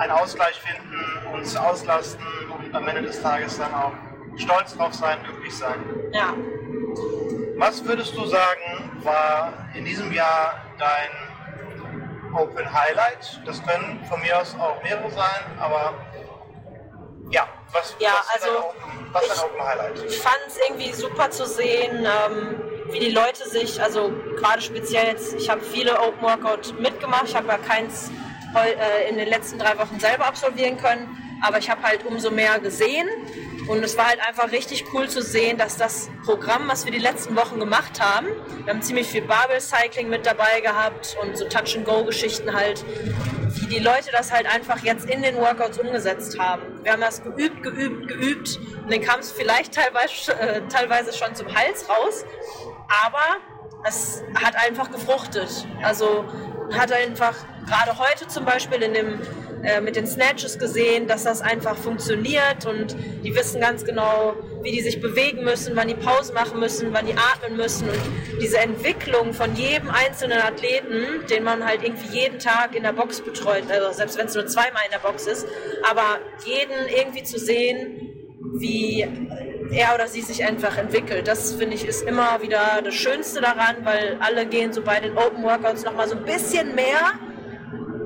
Einen 0.00 0.12
Ausgleich 0.12 0.58
finden, 0.60 1.34
uns 1.34 1.54
auslasten 1.56 2.24
und 2.48 2.74
am 2.74 2.88
Ende 2.88 3.02
des 3.02 3.20
Tages 3.20 3.58
dann 3.58 3.72
auch 3.74 3.92
stolz 4.36 4.74
drauf 4.74 4.94
sein, 4.94 5.18
glücklich 5.24 5.54
sein. 5.54 5.78
ja. 6.12 6.34
Was 7.58 7.84
würdest 7.84 8.16
du 8.16 8.24
sagen, 8.24 8.90
war 9.02 9.52
in 9.74 9.84
diesem 9.84 10.10
Jahr 10.10 10.54
dein 10.78 12.34
Open 12.34 12.72
Highlight? 12.72 13.42
Das 13.44 13.62
können 13.62 14.02
von 14.08 14.18
mir 14.22 14.40
aus 14.40 14.56
auch 14.58 14.82
mehrere 14.82 15.10
sein, 15.10 15.58
aber 15.58 15.92
ja, 17.30 17.46
was, 17.70 17.94
Ja, 17.98 18.12
was 18.18 18.42
also 18.42 18.58
Open, 18.60 19.12
was 19.12 19.44
Open 19.44 19.62
Highlight? 19.62 20.02
Ich 20.06 20.18
fand 20.18 20.40
es 20.46 20.56
irgendwie 20.66 20.92
super 20.94 21.30
zu 21.30 21.44
sehen, 21.44 22.06
ähm, 22.06 22.62
wie 22.90 22.98
die 23.00 23.10
Leute 23.10 23.46
sich, 23.46 23.80
also 23.82 24.10
gerade 24.36 24.62
speziell 24.62 25.08
jetzt, 25.08 25.34
ich 25.34 25.50
habe 25.50 25.60
viele 25.60 26.00
Open 26.00 26.22
Workout 26.22 26.74
mitgemacht, 26.80 27.24
ich 27.26 27.36
habe 27.36 27.48
ja 27.48 27.58
keins 27.58 28.10
in 29.08 29.16
den 29.16 29.28
letzten 29.28 29.58
drei 29.58 29.78
Wochen 29.78 29.98
selber 30.00 30.26
absolvieren 30.26 30.76
können, 30.76 31.16
aber 31.42 31.58
ich 31.58 31.70
habe 31.70 31.82
halt 31.82 32.04
umso 32.04 32.30
mehr 32.30 32.58
gesehen 32.58 33.08
und 33.68 33.84
es 33.84 33.96
war 33.96 34.08
halt 34.08 34.20
einfach 34.26 34.50
richtig 34.50 34.84
cool 34.92 35.08
zu 35.08 35.22
sehen, 35.22 35.56
dass 35.56 35.76
das 35.76 36.10
Programm, 36.24 36.66
was 36.66 36.84
wir 36.84 36.92
die 36.92 36.98
letzten 36.98 37.36
Wochen 37.36 37.58
gemacht 37.60 38.00
haben, 38.00 38.26
wir 38.64 38.72
haben 38.72 38.82
ziemlich 38.82 39.06
viel 39.06 39.22
Barbell 39.22 39.60
Cycling 39.60 40.08
mit 40.08 40.26
dabei 40.26 40.60
gehabt 40.60 41.16
und 41.22 41.36
so 41.36 41.46
Touch-and-Go-Geschichten 41.48 42.52
halt, 42.52 42.84
wie 43.60 43.66
die 43.66 43.78
Leute 43.78 44.10
das 44.12 44.32
halt 44.32 44.46
einfach 44.52 44.82
jetzt 44.82 45.08
in 45.08 45.22
den 45.22 45.36
Workouts 45.36 45.78
umgesetzt 45.78 46.38
haben. 46.38 46.82
Wir 46.82 46.92
haben 46.92 47.00
das 47.00 47.22
geübt, 47.22 47.62
geübt, 47.62 48.08
geübt 48.08 48.58
und 48.82 48.92
dann 48.92 49.00
kam 49.00 49.20
es 49.20 49.32
vielleicht 49.32 49.74
teilweise, 49.74 50.32
äh, 50.32 50.62
teilweise 50.68 51.12
schon 51.12 51.34
zum 51.34 51.54
Hals 51.54 51.88
raus, 51.88 52.24
aber 53.04 53.36
es 53.86 54.22
hat 54.34 54.56
einfach 54.56 54.90
gefruchtet. 54.90 55.66
Also 55.82 56.24
hat 56.76 56.92
einfach 56.92 57.34
gerade 57.66 57.98
heute 57.98 58.26
zum 58.28 58.44
Beispiel 58.44 58.82
in 58.82 58.94
dem, 58.94 59.18
äh, 59.62 59.80
mit 59.80 59.96
den 59.96 60.06
Snatches 60.06 60.58
gesehen, 60.58 61.06
dass 61.06 61.24
das 61.24 61.40
einfach 61.40 61.76
funktioniert 61.76 62.66
und 62.66 62.96
die 63.24 63.34
wissen 63.34 63.60
ganz 63.60 63.84
genau, 63.84 64.34
wie 64.62 64.72
die 64.72 64.80
sich 64.80 65.00
bewegen 65.00 65.44
müssen, 65.44 65.76
wann 65.76 65.88
die 65.88 65.94
Pause 65.94 66.32
machen 66.32 66.60
müssen, 66.60 66.92
wann 66.92 67.06
die 67.06 67.14
atmen 67.14 67.56
müssen 67.56 67.88
und 67.88 68.00
diese 68.40 68.58
Entwicklung 68.58 69.32
von 69.32 69.54
jedem 69.54 69.90
einzelnen 69.90 70.40
Athleten, 70.40 71.26
den 71.28 71.44
man 71.44 71.64
halt 71.64 71.82
irgendwie 71.82 72.18
jeden 72.18 72.38
Tag 72.38 72.74
in 72.74 72.82
der 72.82 72.92
Box 72.92 73.20
betreut, 73.20 73.64
also 73.70 73.92
selbst 73.92 74.18
wenn 74.18 74.26
es 74.26 74.34
nur 74.34 74.46
zweimal 74.46 74.82
in 74.84 74.92
der 74.92 74.98
Box 74.98 75.26
ist, 75.26 75.46
aber 75.88 76.18
jeden 76.44 76.88
irgendwie 76.88 77.22
zu 77.22 77.38
sehen, 77.38 78.10
wie 78.54 79.06
er 79.72 79.94
oder 79.94 80.08
sie 80.08 80.22
sich 80.22 80.44
einfach 80.44 80.76
entwickelt. 80.76 81.28
Das 81.28 81.54
finde 81.54 81.76
ich 81.76 81.86
ist 81.86 82.02
immer 82.02 82.42
wieder 82.42 82.80
das 82.82 82.94
Schönste 82.94 83.40
daran, 83.40 83.76
weil 83.84 84.16
alle 84.20 84.46
gehen 84.46 84.72
so 84.72 84.82
bei 84.82 85.00
den 85.00 85.16
Open 85.16 85.42
Workouts 85.42 85.84
noch 85.84 85.94
mal 85.94 86.08
so 86.08 86.16
ein 86.16 86.24
bisschen 86.24 86.74
mehr 86.74 87.12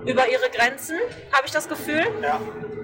über 0.06 0.28
ihre 0.28 0.50
Grenzen, 0.54 0.96
habe 1.32 1.46
ich 1.46 1.52
das 1.52 1.68
Gefühl. 1.68 2.04
Ja, 2.22 2.40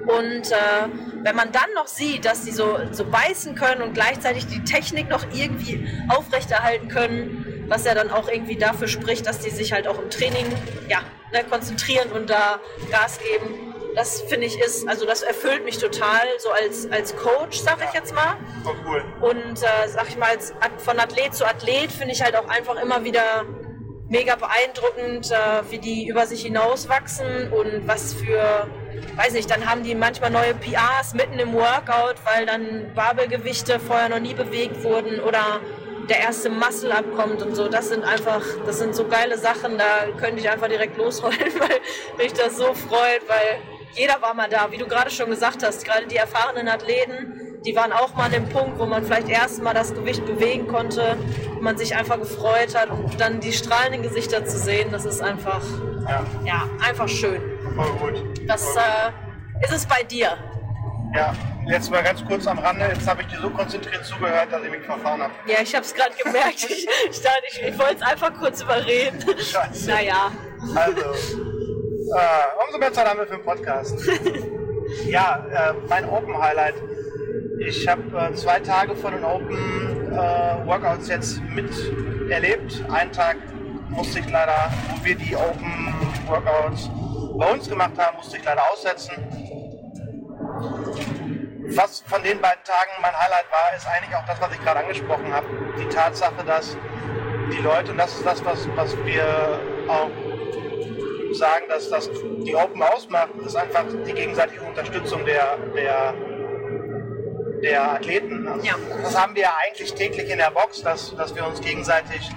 Und 0.07 0.51
äh, 0.51 0.89
wenn 1.23 1.37
man 1.37 1.53
dann 1.53 1.73
noch 1.75 1.87
sieht, 1.87 2.25
dass 2.25 2.45
sie 2.45 2.53
so, 2.53 2.79
so 2.91 3.05
beißen 3.05 3.55
können 3.55 3.83
und 3.83 3.95
gleichzeitig 3.95 4.47
die 4.47 4.65
Technik 4.65 5.09
noch 5.09 5.25
irgendwie 5.33 5.87
aufrechterhalten 6.09 6.89
können, 6.89 7.67
was 7.69 7.85
ja 7.85 7.95
dann 7.95 8.11
auch 8.11 8.29
irgendwie 8.29 8.57
dafür 8.57 8.89
spricht, 8.89 9.27
dass 9.27 9.39
die 9.39 9.51
sich 9.51 9.73
halt 9.73 9.87
auch 9.87 10.01
im 10.01 10.11
Training 10.11 10.47
ja, 10.89 11.01
ne, 11.33 11.45
konzentrieren 11.45 12.11
und 12.13 12.31
da 12.31 12.61
Gas 12.91 13.19
geben. 13.19 13.75
Das 13.95 14.23
finde 14.23 14.47
ich 14.47 14.59
ist, 14.59 14.89
also 14.89 15.05
das 15.05 15.23
erfüllt 15.23 15.65
mich 15.65 15.79
total, 15.79 16.23
so 16.39 16.51
als, 16.51 16.91
als 16.93 17.15
Coach, 17.17 17.59
sag 17.59 17.79
ich 17.85 17.93
jetzt 17.93 18.15
mal. 18.15 18.37
Oh, 18.65 18.71
cool. 18.87 19.05
Und 19.21 19.63
äh, 19.63 19.89
sag 19.89 20.09
ich 20.09 20.17
mal, 20.17 20.31
als, 20.31 20.55
von 20.79 20.99
Athlet 20.99 21.35
zu 21.35 21.45
Athlet 21.45 21.91
finde 21.91 22.13
ich 22.15 22.23
halt 22.23 22.37
auch 22.37 22.49
einfach 22.49 22.81
immer 22.81 23.03
wieder 23.03 23.45
mega 24.11 24.35
beeindruckend, 24.35 25.31
äh, 25.31 25.71
wie 25.71 25.79
die 25.79 26.09
über 26.09 26.27
sich 26.27 26.43
hinauswachsen 26.43 27.51
und 27.53 27.87
was 27.87 28.13
für, 28.13 28.67
weiß 29.17 29.33
nicht, 29.33 29.49
dann 29.49 29.71
haben 29.71 29.85
die 29.85 29.95
manchmal 29.95 30.31
neue 30.31 30.53
PRs 30.55 31.15
mitten 31.15 31.39
im 31.39 31.55
Workout, 31.55 32.17
weil 32.25 32.45
dann 32.45 32.93
Barbelgewichte 32.95 33.79
vorher 33.79 34.09
noch 34.09 34.19
nie 34.19 34.35
bewegt 34.35 34.83
wurden 34.83 35.21
oder 35.21 35.61
der 36.09 36.19
erste 36.19 36.51
Muscle 36.51 36.91
abkommt 36.91 37.41
und 37.41 37.55
so. 37.55 37.69
Das 37.69 37.89
sind 37.89 38.03
einfach, 38.03 38.43
das 38.67 38.79
sind 38.79 38.97
so 38.97 39.07
geile 39.07 39.39
Sachen, 39.39 39.79
da 39.79 40.07
könnte 40.19 40.41
ich 40.41 40.51
einfach 40.51 40.67
direkt 40.67 40.97
losrollen, 40.99 41.39
weil 41.61 41.81
mich 42.19 42.33
das 42.33 42.57
so 42.57 42.75
freut, 42.75 43.23
weil 43.29 43.61
jeder 43.95 44.21
war 44.23 44.35
mal 44.35 44.49
da, 44.49 44.71
wie 44.71 44.79
du 44.79 44.87
gerade 44.87 45.11
schon 45.11 45.31
gesagt 45.31 45.63
hast, 45.65 45.85
gerade 45.85 46.07
die 46.07 46.17
erfahrenen 46.17 46.69
Athleten, 46.69 47.59
die 47.65 47.77
waren 47.77 47.93
auch 47.93 48.15
mal 48.15 48.25
an 48.27 48.33
dem 48.33 48.49
Punkt, 48.49 48.79
wo 48.79 48.87
man 48.87 49.05
vielleicht 49.05 49.29
erst 49.29 49.63
mal 49.63 49.75
das 49.75 49.93
Gewicht 49.93 50.25
bewegen 50.25 50.67
konnte, 50.69 51.17
man 51.61 51.77
sich 51.77 51.95
einfach 51.95 52.19
gefreut 52.19 52.75
hat 52.75 52.89
und 52.91 53.21
dann 53.21 53.41
die 53.41 53.53
strahlenden 53.53 54.03
Gesichter 54.03 54.45
zu 54.47 54.59
sehen, 54.59 54.91
das 54.91 55.05
ist 55.05 55.21
einfach, 55.21 55.61
Ja, 56.09 56.25
ja, 56.45 56.69
einfach 56.87 57.09
schön. 57.09 57.41
voll 57.77 57.93
gut. 57.99 58.23
Das 58.49 58.65
Voll 58.65 58.75
gut. 58.75 59.63
äh, 59.63 59.65
ist 59.67 59.73
es 59.73 59.87
bei 59.87 60.03
dir. 60.05 60.37
Ja, 61.15 61.35
jetzt 61.67 61.91
mal 61.91 62.03
ganz 62.05 62.25
kurz 62.25 62.47
am 62.47 62.61
Rande. 62.61 62.87
Jetzt 62.87 63.07
habe 63.09 63.23
ich 63.23 63.29
dir 63.29 63.41
so 63.41 63.51
konzentriert 63.51 64.05
zugehört, 64.07 64.53
dass 64.53 64.63
ich 64.63 64.71
mich 64.71 64.83
verfahren 64.83 65.21
habe. 65.21 65.33
Ja, 65.45 65.57
ich 65.61 65.75
habe 65.75 65.85
es 65.85 65.93
gerade 65.93 66.15
gemerkt. 66.23 66.55
Ich, 66.69 66.87
ich, 67.11 67.21
dachte, 67.21 67.43
ich, 67.51 67.63
ich 67.63 67.79
wollte 67.79 67.97
es 67.97 68.03
einfach 68.03 68.33
kurz 68.39 68.63
überreden. 68.63 69.19
Scheiße. 69.37 69.91
Naja, 69.91 70.31
Also, 70.77 71.03
äh, 72.11 72.65
umso 72.65 72.79
mehr 72.79 72.93
Zeit 72.93 73.09
haben 73.09 73.21
wir 73.21 73.27
für 73.27 73.37
den 73.37 73.45
Podcast. 73.45 73.99
ja, 75.07 75.47
äh, 75.53 75.75
mein 75.89 76.09
Open 76.09 76.37
Highlight. 76.37 76.75
Ich 77.61 77.87
habe 77.87 78.03
äh, 78.19 78.35
zwei 78.35 78.59
Tage 78.61 78.95
von 78.97 79.13
den 79.13 79.25
Open 79.25 80.13
äh, 80.13 80.67
Workouts 80.67 81.09
jetzt 81.09 81.41
miterlebt. 81.43 82.83
Einen 82.91 83.13
Tag 83.13 83.37
musste 83.91 84.21
ich 84.21 84.31
leider, 84.31 84.71
wo 84.89 85.05
wir 85.05 85.15
die 85.15 85.37
Open 85.37 85.95
Workouts 86.27 86.91
bei 87.39 87.53
uns 87.53 87.69
gemacht 87.69 87.93
haben, 87.99 88.17
musste 88.17 88.37
ich 88.39 88.45
leider 88.45 88.63
aussetzen. 88.73 89.13
Was 91.73 92.01
von 92.01 92.23
den 92.23 92.41
beiden 92.41 92.65
Tagen 92.65 92.91
mein 93.01 93.13
Highlight 93.13 93.47
war, 93.51 93.77
ist 93.77 93.87
eigentlich 93.87 94.17
auch 94.17 94.27
das, 94.27 94.41
was 94.41 94.53
ich 94.53 94.61
gerade 94.61 94.81
angesprochen 94.81 95.33
habe. 95.33 95.47
Die 95.79 95.89
Tatsache, 95.89 96.45
dass 96.45 96.77
die 97.53 97.63
Leute, 97.63 97.93
und 97.93 97.99
das 97.99 98.15
ist 98.15 98.27
das, 98.27 98.45
was, 98.45 98.69
was 98.75 98.97
wir 99.05 99.61
auch 99.89 100.11
sagen, 101.35 101.65
dass 101.69 101.89
das 101.91 102.11
die 102.45 102.55
Open 102.55 102.83
ausmacht, 102.83 103.31
ist 103.45 103.57
einfach 103.57 103.85
die 104.07 104.13
gegenseitige 104.13 104.63
Unterstützung 104.63 105.25
der, 105.25 105.57
der, 105.75 106.15
der 107.63 107.93
Athleten. 107.95 108.47
Also 108.49 108.67
Ja. 108.67 108.75
Das 109.03 109.21
haben 109.21 109.35
wir 109.35 109.43
ja 109.43 109.53
eigentlich 109.67 109.93
täglich 109.95 110.31
in 110.31 110.39
der 110.39 110.51
Box, 110.51 110.83
dass, 110.83 111.15
dass 111.17 111.35
wir 111.35 111.47
uns 111.47 111.61
gegenseitig 111.61 112.31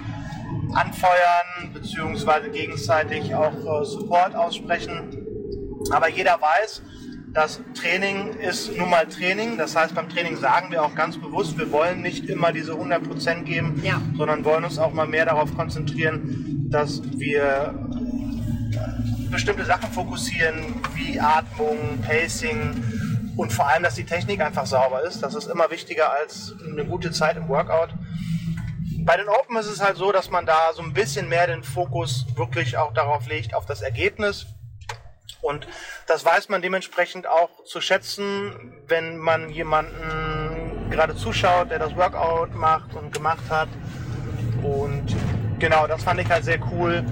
anfeuern, 0.74 1.72
beziehungsweise 1.72 2.50
gegenseitig 2.50 3.34
auch 3.34 3.52
äh, 3.52 3.84
Support 3.84 4.34
aussprechen. 4.34 5.20
Aber 5.90 6.08
jeder 6.08 6.40
weiß, 6.40 6.82
das 7.32 7.60
Training 7.74 8.34
ist 8.38 8.76
nun 8.76 8.90
mal 8.90 9.06
Training. 9.06 9.56
Das 9.56 9.74
heißt, 9.76 9.94
beim 9.94 10.08
Training 10.08 10.36
sagen 10.36 10.70
wir 10.70 10.82
auch 10.84 10.94
ganz 10.94 11.18
bewusst, 11.18 11.58
wir 11.58 11.70
wollen 11.72 12.00
nicht 12.00 12.28
immer 12.28 12.52
diese 12.52 12.72
100% 12.72 13.42
geben, 13.42 13.80
Ja. 13.84 14.00
sondern 14.16 14.44
wollen 14.44 14.64
uns 14.64 14.78
auch 14.78 14.92
mal 14.92 15.06
mehr 15.06 15.26
darauf 15.26 15.54
konzentrieren, 15.56 16.66
dass 16.70 17.02
wir 17.18 17.74
bestimmte 19.34 19.64
Sachen 19.64 19.90
fokussieren, 19.90 20.80
wie 20.94 21.18
Atmung, 21.18 22.00
Pacing 22.06 23.32
und 23.36 23.52
vor 23.52 23.66
allem, 23.66 23.82
dass 23.82 23.96
die 23.96 24.04
Technik 24.04 24.40
einfach 24.40 24.64
sauber 24.64 25.02
ist. 25.02 25.22
Das 25.22 25.34
ist 25.34 25.48
immer 25.48 25.70
wichtiger 25.72 26.12
als 26.12 26.54
eine 26.64 26.84
gute 26.84 27.10
Zeit 27.10 27.36
im 27.36 27.48
Workout. 27.48 27.88
Bei 29.00 29.16
den 29.16 29.28
Open 29.28 29.56
ist 29.56 29.66
es 29.66 29.82
halt 29.82 29.96
so, 29.96 30.12
dass 30.12 30.30
man 30.30 30.46
da 30.46 30.72
so 30.72 30.82
ein 30.82 30.92
bisschen 30.92 31.28
mehr 31.28 31.48
den 31.48 31.64
Fokus 31.64 32.26
wirklich 32.36 32.78
auch 32.78 32.94
darauf 32.94 33.26
legt, 33.26 33.54
auf 33.54 33.66
das 33.66 33.82
Ergebnis. 33.82 34.46
Und 35.42 35.66
das 36.06 36.24
weiß 36.24 36.48
man 36.48 36.62
dementsprechend 36.62 37.26
auch 37.26 37.64
zu 37.64 37.80
schätzen, 37.80 38.72
wenn 38.86 39.18
man 39.18 39.50
jemanden 39.50 40.90
gerade 40.90 41.16
zuschaut, 41.16 41.72
der 41.72 41.80
das 41.80 41.96
Workout 41.96 42.54
macht 42.54 42.94
und 42.94 43.12
gemacht 43.12 43.50
hat. 43.50 43.68
Und 44.62 45.14
genau, 45.58 45.88
das 45.88 46.04
fand 46.04 46.20
ich 46.20 46.30
halt 46.30 46.44
sehr 46.44 46.60
cool, 46.70 47.04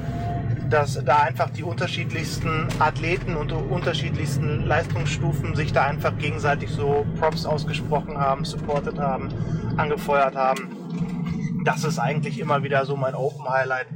dass 0.73 1.05
da 1.05 1.19
einfach 1.19 1.51
die 1.51 1.65
unterschiedlichsten 1.65 2.67
Athleten 2.79 3.37
und 3.37 3.53
unterschiedlichsten 3.53 4.65
Leistungsstufen 4.65 5.55
sich 5.55 5.75
da 5.75 5.85
einfach 5.85 6.17
gegenseitig 6.17 6.71
so 6.71 7.07
Props 7.21 7.45
ausgesprochen 7.45 8.17
haben, 8.17 8.47
supportet 8.47 8.99
haben, 8.99 9.29
angefeuert 9.77 10.35
haben. 10.35 11.63
Das 11.67 11.85
ist 11.85 11.99
eigentlich 11.99 12.41
immer 12.41 12.63
wieder 12.63 12.87
so 12.87 12.97
mein 12.97 13.15
Open 13.15 13.47
Highlight. 13.47 13.87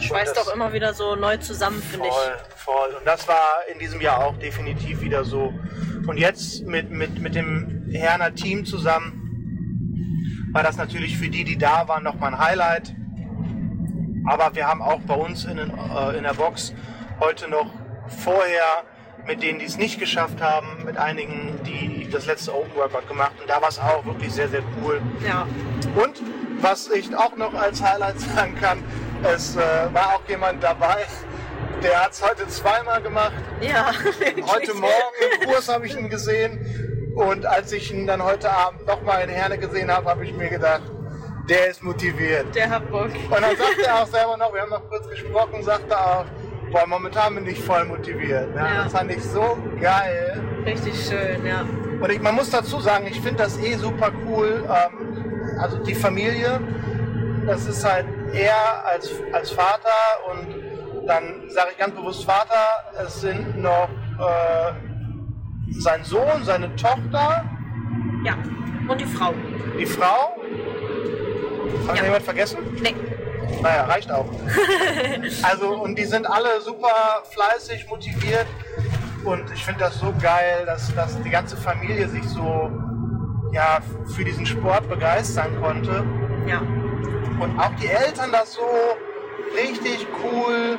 schweißt 0.00 0.36
doch 0.36 0.52
immer 0.52 0.72
wieder 0.72 0.94
so 0.94 1.14
neu 1.14 1.36
zusammen, 1.36 1.80
finde 1.80 2.08
ich. 2.08 2.12
Voll, 2.12 2.36
voll. 2.56 2.96
Und 2.98 3.06
das 3.06 3.28
war 3.28 3.46
in 3.72 3.78
diesem 3.78 4.00
Jahr 4.00 4.24
auch 4.24 4.36
definitiv 4.38 5.02
wieder 5.02 5.24
so. 5.24 5.54
Und 6.08 6.18
jetzt 6.18 6.66
mit, 6.66 6.90
mit, 6.90 7.20
mit 7.20 7.36
dem 7.36 7.86
Herner 7.92 8.34
Team 8.34 8.64
zusammen 8.64 10.50
war 10.52 10.64
das 10.64 10.76
natürlich 10.76 11.16
für 11.16 11.28
die, 11.28 11.44
die 11.44 11.56
da 11.56 11.86
waren, 11.86 12.02
nochmal 12.02 12.34
ein 12.34 12.38
Highlight. 12.40 12.96
Aber 14.26 14.54
wir 14.54 14.66
haben 14.66 14.82
auch 14.82 15.00
bei 15.06 15.14
uns 15.14 15.44
in, 15.44 15.58
äh, 15.58 16.16
in 16.16 16.24
der 16.24 16.34
Box 16.34 16.74
heute 17.20 17.48
noch 17.48 17.70
vorher 18.08 18.84
mit 19.26 19.42
denen, 19.42 19.58
die 19.58 19.64
es 19.64 19.76
nicht 19.76 19.98
geschafft 19.98 20.40
haben, 20.40 20.84
mit 20.84 20.96
einigen, 20.96 21.60
die 21.64 22.08
das 22.10 22.26
letzte 22.26 22.54
Open 22.54 22.74
Workout 22.76 23.08
gemacht 23.08 23.32
und 23.40 23.50
da 23.50 23.60
war 23.60 23.68
es 23.68 23.78
auch 23.78 24.04
wirklich 24.04 24.32
sehr, 24.32 24.48
sehr 24.48 24.62
cool. 24.82 25.00
Ja, 25.26 25.46
Und 26.00 26.22
was 26.60 26.88
ich 26.90 27.14
auch 27.16 27.36
noch 27.36 27.54
als 27.54 27.82
Highlight 27.82 28.20
sagen 28.34 28.56
kann, 28.60 28.84
es 29.22 29.56
äh, 29.56 29.60
war 29.92 30.14
auch 30.14 30.28
jemand 30.28 30.62
dabei, 30.62 31.04
der 31.82 32.04
hat 32.04 32.12
es 32.12 32.22
heute 32.22 32.46
zweimal 32.48 33.02
gemacht. 33.02 33.32
ja. 33.60 33.90
Heute 34.46 34.74
Morgen 34.74 34.92
im 35.40 35.48
Kurs 35.48 35.68
habe 35.68 35.86
ich 35.86 35.96
ihn 35.96 36.08
gesehen 36.08 37.12
und 37.16 37.44
als 37.46 37.72
ich 37.72 37.92
ihn 37.92 38.06
dann 38.06 38.22
heute 38.22 38.50
Abend 38.50 38.86
nochmal 38.86 39.22
in 39.22 39.30
Herne 39.30 39.58
gesehen 39.58 39.90
habe, 39.90 40.08
habe 40.08 40.24
ich 40.24 40.32
mir 40.32 40.48
gedacht, 40.48 40.82
der 41.48 41.70
ist 41.70 41.82
motiviert. 41.82 42.54
Der 42.54 42.68
hat 42.70 42.90
Bock. 42.90 43.04
Und 43.06 43.30
dann 43.30 43.56
sagt 43.56 43.78
er 43.86 44.02
auch 44.02 44.06
selber 44.06 44.36
noch, 44.36 44.52
wir 44.52 44.62
haben 44.62 44.70
noch 44.70 44.88
kurz 44.88 45.08
gesprochen, 45.08 45.62
sagt 45.62 45.90
er 45.90 45.98
auch, 46.20 46.24
boah, 46.72 46.86
momentan 46.86 47.34
bin 47.36 47.46
ich 47.46 47.60
voll 47.60 47.84
motiviert. 47.84 48.48
Ja, 48.54 48.66
Ja. 48.66 48.84
Das 48.84 48.92
fand 48.92 49.10
ich 49.12 49.22
so 49.22 49.56
geil. 49.80 50.40
Richtig 50.64 50.94
schön, 51.08 51.44
ja. 51.46 51.60
Und 52.00 52.10
ich, 52.10 52.20
man 52.20 52.34
muss 52.34 52.50
dazu 52.50 52.80
sagen, 52.80 53.06
ich 53.06 53.20
finde 53.20 53.42
das 53.44 53.58
eh 53.58 53.74
super 53.76 54.10
cool. 54.26 54.64
Ähm, 54.68 55.58
also 55.60 55.78
die 55.78 55.94
Familie, 55.94 56.60
das 57.46 57.66
ist 57.66 57.84
halt 57.84 58.06
er 58.32 58.84
als, 58.84 59.10
als 59.32 59.50
Vater 59.52 59.88
und 60.30 61.06
dann 61.06 61.48
sage 61.48 61.68
ich 61.72 61.78
ganz 61.78 61.94
bewusst 61.94 62.24
Vater, 62.24 62.84
es 63.06 63.20
sind 63.20 63.58
noch 63.62 63.88
äh, 64.18 64.72
sein 65.78 66.02
Sohn, 66.02 66.42
seine 66.42 66.74
Tochter, 66.76 67.44
Ja. 68.24 68.34
Und 68.88 69.00
die 69.00 69.04
Frau. 69.06 69.32
die 69.78 69.86
Frau. 69.86 70.36
Ich 71.92 71.98
Ja. 71.98 72.04
jemand 72.04 72.22
vergessen? 72.22 72.58
Nee. 72.80 72.94
Naja, 73.62 73.84
reicht 73.84 74.10
auch. 74.10 74.26
Also, 75.42 75.68
und 75.74 75.96
die 75.98 76.04
sind 76.04 76.26
alle 76.26 76.60
super 76.60 77.22
fleißig, 77.30 77.86
motiviert. 77.88 78.46
Und 79.24 79.50
ich 79.52 79.64
finde 79.64 79.80
das 79.80 79.98
so 79.98 80.12
geil, 80.20 80.62
dass, 80.66 80.94
dass 80.94 81.20
die 81.22 81.30
ganze 81.30 81.56
Familie 81.56 82.08
sich 82.08 82.24
so 82.24 82.70
ja, 83.52 83.78
für 84.14 84.24
diesen 84.24 84.46
Sport 84.46 84.88
begeistern 84.88 85.60
konnte. 85.60 86.04
Ja. 86.46 86.60
Und 87.40 87.58
auch 87.58 87.74
die 87.80 87.88
Eltern 87.88 88.30
das 88.32 88.52
so 88.54 88.62
richtig 89.56 90.06
cool 90.22 90.78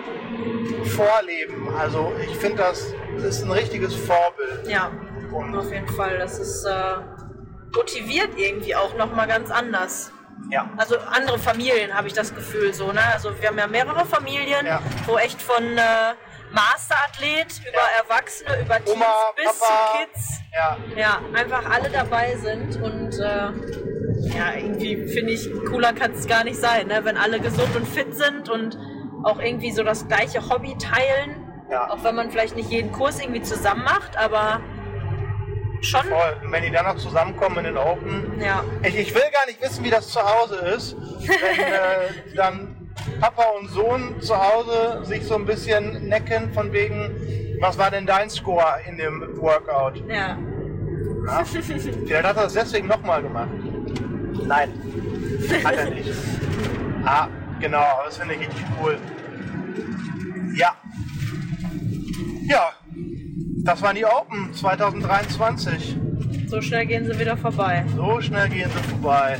vorleben. 0.85 1.69
Also 1.77 2.13
ich 2.23 2.35
finde, 2.37 2.57
das 2.57 2.93
ist 3.17 3.43
ein 3.43 3.51
richtiges 3.51 3.95
Vorbild. 3.95 4.67
Ja. 4.67 4.91
Und 5.31 5.55
Auf 5.57 5.71
jeden 5.71 5.87
Fall. 5.89 6.17
Das 6.19 6.39
ist 6.39 6.63
äh, 6.65 6.71
motiviert 7.75 8.29
irgendwie 8.37 8.75
auch 8.75 8.95
nochmal 8.97 9.27
ganz 9.27 9.51
anders. 9.51 10.11
Ja, 10.49 10.69
Also 10.77 10.97
andere 10.99 11.37
Familien 11.39 11.93
habe 11.93 12.07
ich 12.07 12.13
das 12.13 12.33
Gefühl 12.33 12.73
so, 12.73 12.91
ne? 12.91 13.01
Also 13.13 13.31
wir 13.39 13.49
haben 13.49 13.57
ja 13.57 13.67
mehrere 13.67 14.05
Familien, 14.05 14.65
Ja. 14.65 14.81
wo 15.05 15.17
echt 15.17 15.41
von 15.41 15.63
äh, 15.77 16.13
Masterathlet 16.51 17.59
über 17.67 17.77
Ja. 17.77 18.03
Erwachsene, 18.03 18.61
über 18.61 18.75
Teens 18.77 18.91
Oma, 18.95 19.05
bis 19.35 19.45
Papa. 19.45 19.57
zu 19.91 20.05
Kids. 20.05 20.39
ja, 20.53 20.77
Ja, 20.95 21.21
einfach 21.33 21.69
alle 21.69 21.89
dabei 21.89 22.35
sind 22.37 22.81
und 22.81 23.19
äh, 23.19 23.51
ja, 24.35 24.53
irgendwie 24.55 25.07
finde 25.07 25.31
ich, 25.33 25.49
cooler 25.69 25.93
kann 25.93 26.11
es 26.13 26.27
gar 26.27 26.43
nicht 26.43 26.59
sein, 26.59 26.87
ne? 26.87 27.03
wenn 27.03 27.17
alle 27.17 27.39
gesund 27.39 27.75
und 27.75 27.87
fit 27.87 28.15
sind 28.15 28.49
und 28.49 28.77
auch 29.23 29.39
irgendwie 29.39 29.71
so 29.71 29.83
das 29.83 30.07
gleiche 30.07 30.47
Hobby 30.49 30.75
teilen. 30.77 31.43
Ja. 31.69 31.89
Auch 31.89 32.03
wenn 32.03 32.15
man 32.15 32.31
vielleicht 32.31 32.55
nicht 32.55 32.69
jeden 32.69 32.91
Kurs 32.93 33.19
irgendwie 33.19 33.41
zusammen 33.41 33.83
macht, 33.83 34.15
aber 34.17 34.61
schon. 35.81 36.01
voll. 36.01 36.37
Und 36.43 36.51
wenn 36.51 36.63
die 36.63 36.71
dann 36.71 36.85
noch 36.85 36.97
zusammenkommen 36.97 37.57
in 37.59 37.63
den 37.65 37.77
Open, 37.77 38.39
Ja, 38.39 38.63
Ich, 38.83 38.97
ich 38.97 39.13
will 39.15 39.21
gar 39.33 39.45
nicht 39.47 39.61
wissen, 39.61 39.83
wie 39.83 39.89
das 39.89 40.09
zu 40.09 40.19
Hause 40.21 40.55
ist, 40.75 40.95
wenn 41.21 41.59
äh, 41.59 42.09
dann 42.35 42.89
Papa 43.21 43.43
und 43.59 43.69
Sohn 43.69 44.19
zu 44.21 44.35
Hause 44.35 45.03
sich 45.03 45.23
so 45.23 45.35
ein 45.35 45.45
bisschen 45.45 46.07
necken 46.07 46.51
von 46.53 46.71
wegen, 46.73 47.57
Was 47.61 47.77
war 47.77 47.89
denn 47.91 48.05
dein 48.05 48.29
Score 48.29 48.79
in 48.87 48.97
dem 48.97 49.37
Workout? 49.37 49.97
Ja. 50.07 50.37
Ja? 51.25 51.43
Vielleicht 51.43 52.23
hat 52.23 52.37
er 52.37 52.43
das 52.43 52.53
deswegen 52.53 52.87
nochmal 52.87 53.21
gemacht. 53.21 53.49
Nein, 54.45 54.71
hat 55.63 55.75
er 55.75 55.89
nicht. 55.89 56.09
Ah, 57.09 57.29
genau, 57.61 58.01
das 58.05 58.17
finde 58.17 58.33
ich 58.33 58.41
richtig 58.41 58.65
cool. 58.81 58.97
Ja. 60.55 60.75
Ja, 62.49 62.71
das 63.67 63.81
waren 63.81 63.95
die 63.95 64.05
Open 64.05 64.53
2023. 64.53 65.97
So 66.47 66.61
schnell 66.61 66.85
gehen 66.85 67.05
sie 67.05 67.19
wieder 67.19 67.35
vorbei. 67.37 67.83
So 67.95 68.21
schnell 68.21 68.47
gehen 68.49 68.69
sie 68.73 68.89
vorbei. 68.89 69.37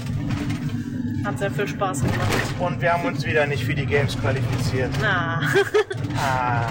Hat 1.26 1.40
sehr 1.40 1.50
viel 1.52 1.68
Spaß 1.68 2.02
gemacht. 2.02 2.20
Und 2.60 2.82
wir 2.82 2.94
haben 2.94 3.06
uns 3.06 3.26
wieder 3.26 3.46
nicht 3.48 3.64
für 3.64 3.74
die 3.74 3.86
Games 3.86 4.20
qualifiziert. 4.20 4.92
Na, 5.02 5.42
Ah, 6.18 6.68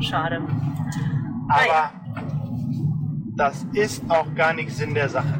schade. 0.00 0.40
aber 1.48 1.90
das 3.36 3.66
ist 3.72 4.02
auch 4.08 4.32
gar 4.34 4.52
nicht 4.54 4.70
Sinn 4.70 4.94
der 4.94 5.08
Sache. 5.08 5.34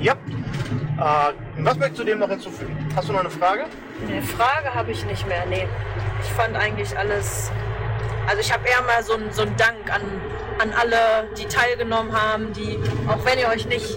Ja. 0.00 0.12
Äh, 0.12 1.32
was 1.62 1.76
möchtest 1.78 2.00
du 2.00 2.04
dem 2.04 2.18
noch 2.18 2.28
hinzufügen? 2.28 2.74
Hast 2.96 3.08
du 3.08 3.12
noch 3.12 3.20
eine 3.20 3.30
Frage? 3.30 3.66
Eine 4.08 4.22
Frage 4.22 4.74
habe 4.74 4.90
ich 4.90 5.04
nicht 5.06 5.26
mehr. 5.28 5.44
Nee. 5.48 5.66
Ich 6.22 6.30
fand 6.30 6.56
eigentlich 6.56 6.96
alles. 6.98 7.50
Also 8.26 8.40
ich 8.40 8.52
habe 8.52 8.68
eher 8.68 8.82
mal 8.82 9.02
so 9.02 9.14
einen 9.14 9.32
so 9.32 9.42
einen 9.42 9.56
Dank 9.56 9.92
an, 9.92 10.02
an 10.58 10.72
alle, 10.72 11.28
die 11.38 11.46
teilgenommen 11.46 12.12
haben, 12.12 12.52
die, 12.52 12.78
auch 13.08 13.24
wenn 13.24 13.38
ihr 13.38 13.48
euch 13.48 13.66
nicht 13.66 13.96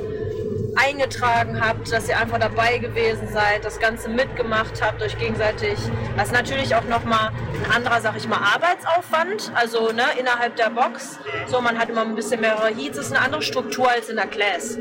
eingetragen 0.76 1.60
habt, 1.62 1.92
dass 1.92 2.08
ihr 2.08 2.18
einfach 2.18 2.40
dabei 2.40 2.78
gewesen 2.78 3.28
seid, 3.32 3.66
das 3.66 3.80
Ganze 3.80 4.10
mitgemacht 4.10 4.82
habt, 4.82 5.02
euch 5.02 5.18
gegenseitig. 5.18 5.78
Das 6.16 6.28
ist 6.28 6.34
natürlich 6.34 6.76
auch 6.76 6.84
nochmal 6.86 7.32
ein 7.66 7.72
anderer, 7.72 8.02
sag 8.02 8.16
ich 8.18 8.28
mal, 8.28 8.38
Arbeitsaufwand, 8.38 9.52
also 9.56 9.92
ne, 9.92 10.04
innerhalb 10.20 10.56
der 10.56 10.70
Box. 10.70 11.20
So, 11.48 11.60
man 11.62 11.78
hat 11.78 11.90
immer 11.90 12.02
ein 12.02 12.16
bisschen 12.16 12.42
mehrere 12.42 12.68
Heats, 12.68 12.98
das 12.98 13.08
ist 13.08 13.14
eine 13.14 13.26
andere 13.26 13.42
Struktur 13.42 13.90
als 13.90 14.10
in 14.10 14.16
der 14.16 14.28
Class. 14.28 14.78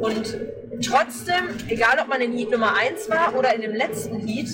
Und 0.00 0.38
trotzdem, 0.84 1.56
egal 1.68 1.98
ob 2.00 2.08
man 2.08 2.20
in 2.20 2.32
Heat 2.32 2.50
Nummer 2.50 2.74
1 2.76 3.10
war 3.10 3.34
oder 3.34 3.54
in 3.54 3.60
dem 3.60 3.74
letzten 3.74 4.18
Heat, 4.26 4.48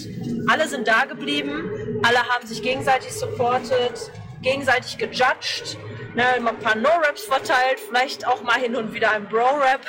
alle 0.48 0.66
sind 0.66 0.88
da 0.88 1.05
geblieben, 1.05 2.00
alle 2.03 2.18
haben 2.29 2.46
sich 2.46 2.62
gegenseitig 2.62 3.12
supportet, 3.12 4.11
gegenseitig 4.42 4.98
gejudged, 4.98 5.79
ne, 6.14 6.24
immer 6.37 6.50
ein 6.50 6.59
paar 6.59 6.76
No-Raps 6.76 7.24
verteilt, 7.24 7.81
vielleicht 7.87 8.26
auch 8.26 8.42
mal 8.42 8.59
hin 8.59 8.76
und 8.76 8.92
wieder 8.92 9.11
ein 9.12 9.29
Bro-Rap. 9.29 9.81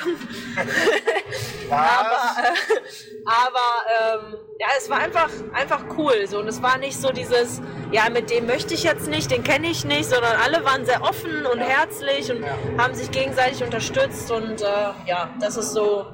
aber 1.69 2.43
äh, 2.43 2.81
aber 3.25 4.23
ähm, 4.23 4.37
ja, 4.59 4.67
es 4.77 4.89
war 4.89 4.97
einfach, 4.99 5.29
einfach 5.53 5.83
cool. 5.97 6.25
So. 6.27 6.39
Und 6.39 6.47
es 6.47 6.61
war 6.61 6.77
nicht 6.77 6.97
so 6.99 7.11
dieses, 7.11 7.61
ja, 7.91 8.09
mit 8.09 8.29
dem 8.29 8.45
möchte 8.47 8.73
ich 8.73 8.83
jetzt 8.83 9.07
nicht, 9.07 9.31
den 9.31 9.43
kenne 9.43 9.67
ich 9.67 9.85
nicht, 9.85 10.09
sondern 10.09 10.39
alle 10.41 10.63
waren 10.65 10.85
sehr 10.85 11.01
offen 11.01 11.45
und 11.45 11.59
herzlich 11.59 12.31
und 12.31 12.43
Ja. 12.43 12.57
haben 12.77 12.93
sich 12.95 13.11
gegenseitig 13.11 13.63
unterstützt. 13.63 14.31
Und 14.31 14.61
äh, 14.61 14.65
ja, 15.05 15.33
das 15.39 15.57
ist 15.57 15.71
so 15.73 16.05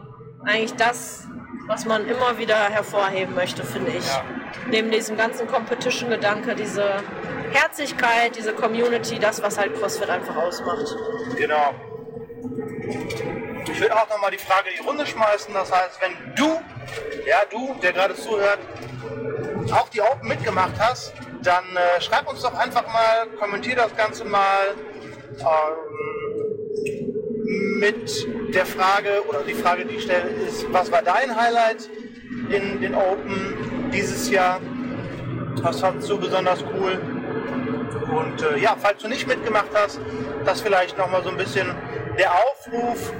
eigentlich 0.45 0.73
das, 0.75 1.27
was 1.67 1.85
man 1.85 2.07
immer 2.07 2.37
wieder 2.37 2.57
hervorheben 2.69 3.35
möchte, 3.35 3.63
finde 3.63 3.91
ich. 3.91 4.07
Ja. 4.07 4.23
Neben 4.69 4.89
diesem 4.89 5.17
ganzen 5.17 5.47
Competition-Gedanke, 5.47 6.55
diese 6.55 7.03
Herzlichkeit, 7.51 8.35
diese 8.37 8.53
Community, 8.53 9.19
das, 9.19 9.41
was 9.41 9.57
halt 9.57 9.75
CrossFit 9.75 10.09
einfach 10.09 10.35
ausmacht. 10.35 10.95
Genau. 11.35 11.73
Ich 13.71 13.81
will 13.81 13.91
auch 13.91 14.09
nochmal 14.09 14.31
die 14.31 14.37
Frage 14.37 14.69
in 14.69 14.81
die 14.81 14.87
Runde 14.87 15.05
schmeißen. 15.05 15.53
Das 15.53 15.71
heißt, 15.71 15.99
wenn 16.01 16.35
du, 16.35 16.59
ja 17.27 17.37
du, 17.51 17.75
der 17.81 17.93
gerade 17.93 18.15
zuhört, 18.15 18.59
auch 19.73 19.89
die 19.89 20.01
Open 20.01 20.29
mitgemacht 20.29 20.79
hast, 20.79 21.13
dann 21.43 21.63
äh, 21.75 22.01
schreib 22.01 22.29
uns 22.29 22.41
doch 22.41 22.53
einfach 22.53 22.87
mal, 22.87 23.27
kommentier 23.39 23.75
das 23.75 23.95
Ganze 23.95 24.23
mal 24.25 24.73
ähm, 25.39 26.16
mit 27.47 28.53
der 28.53 28.65
Frage, 28.65 29.23
oder 29.27 29.39
die 29.43 29.53
Frage, 29.53 29.85
die 29.85 29.95
ich 29.95 30.03
stelle, 30.03 30.29
ist, 30.47 30.65
was 30.71 30.91
war 30.91 31.01
dein 31.01 31.35
Highlight 31.35 31.89
in 32.49 32.81
den 32.81 32.93
Open 32.93 33.89
dieses 33.93 34.29
Jahr? 34.29 34.59
Was 35.61 35.79
fandst 35.79 36.09
du 36.09 36.19
besonders 36.19 36.63
cool? 36.73 36.99
Und 38.11 38.41
äh, 38.41 38.59
ja, 38.59 38.75
falls 38.77 39.01
du 39.01 39.07
nicht 39.07 39.27
mitgemacht 39.27 39.69
hast, 39.73 39.99
das 40.45 40.61
vielleicht 40.61 40.97
nochmal 40.97 41.23
so 41.23 41.29
ein 41.29 41.37
bisschen 41.37 41.73
der 42.17 42.31
Aufruf, 42.31 43.13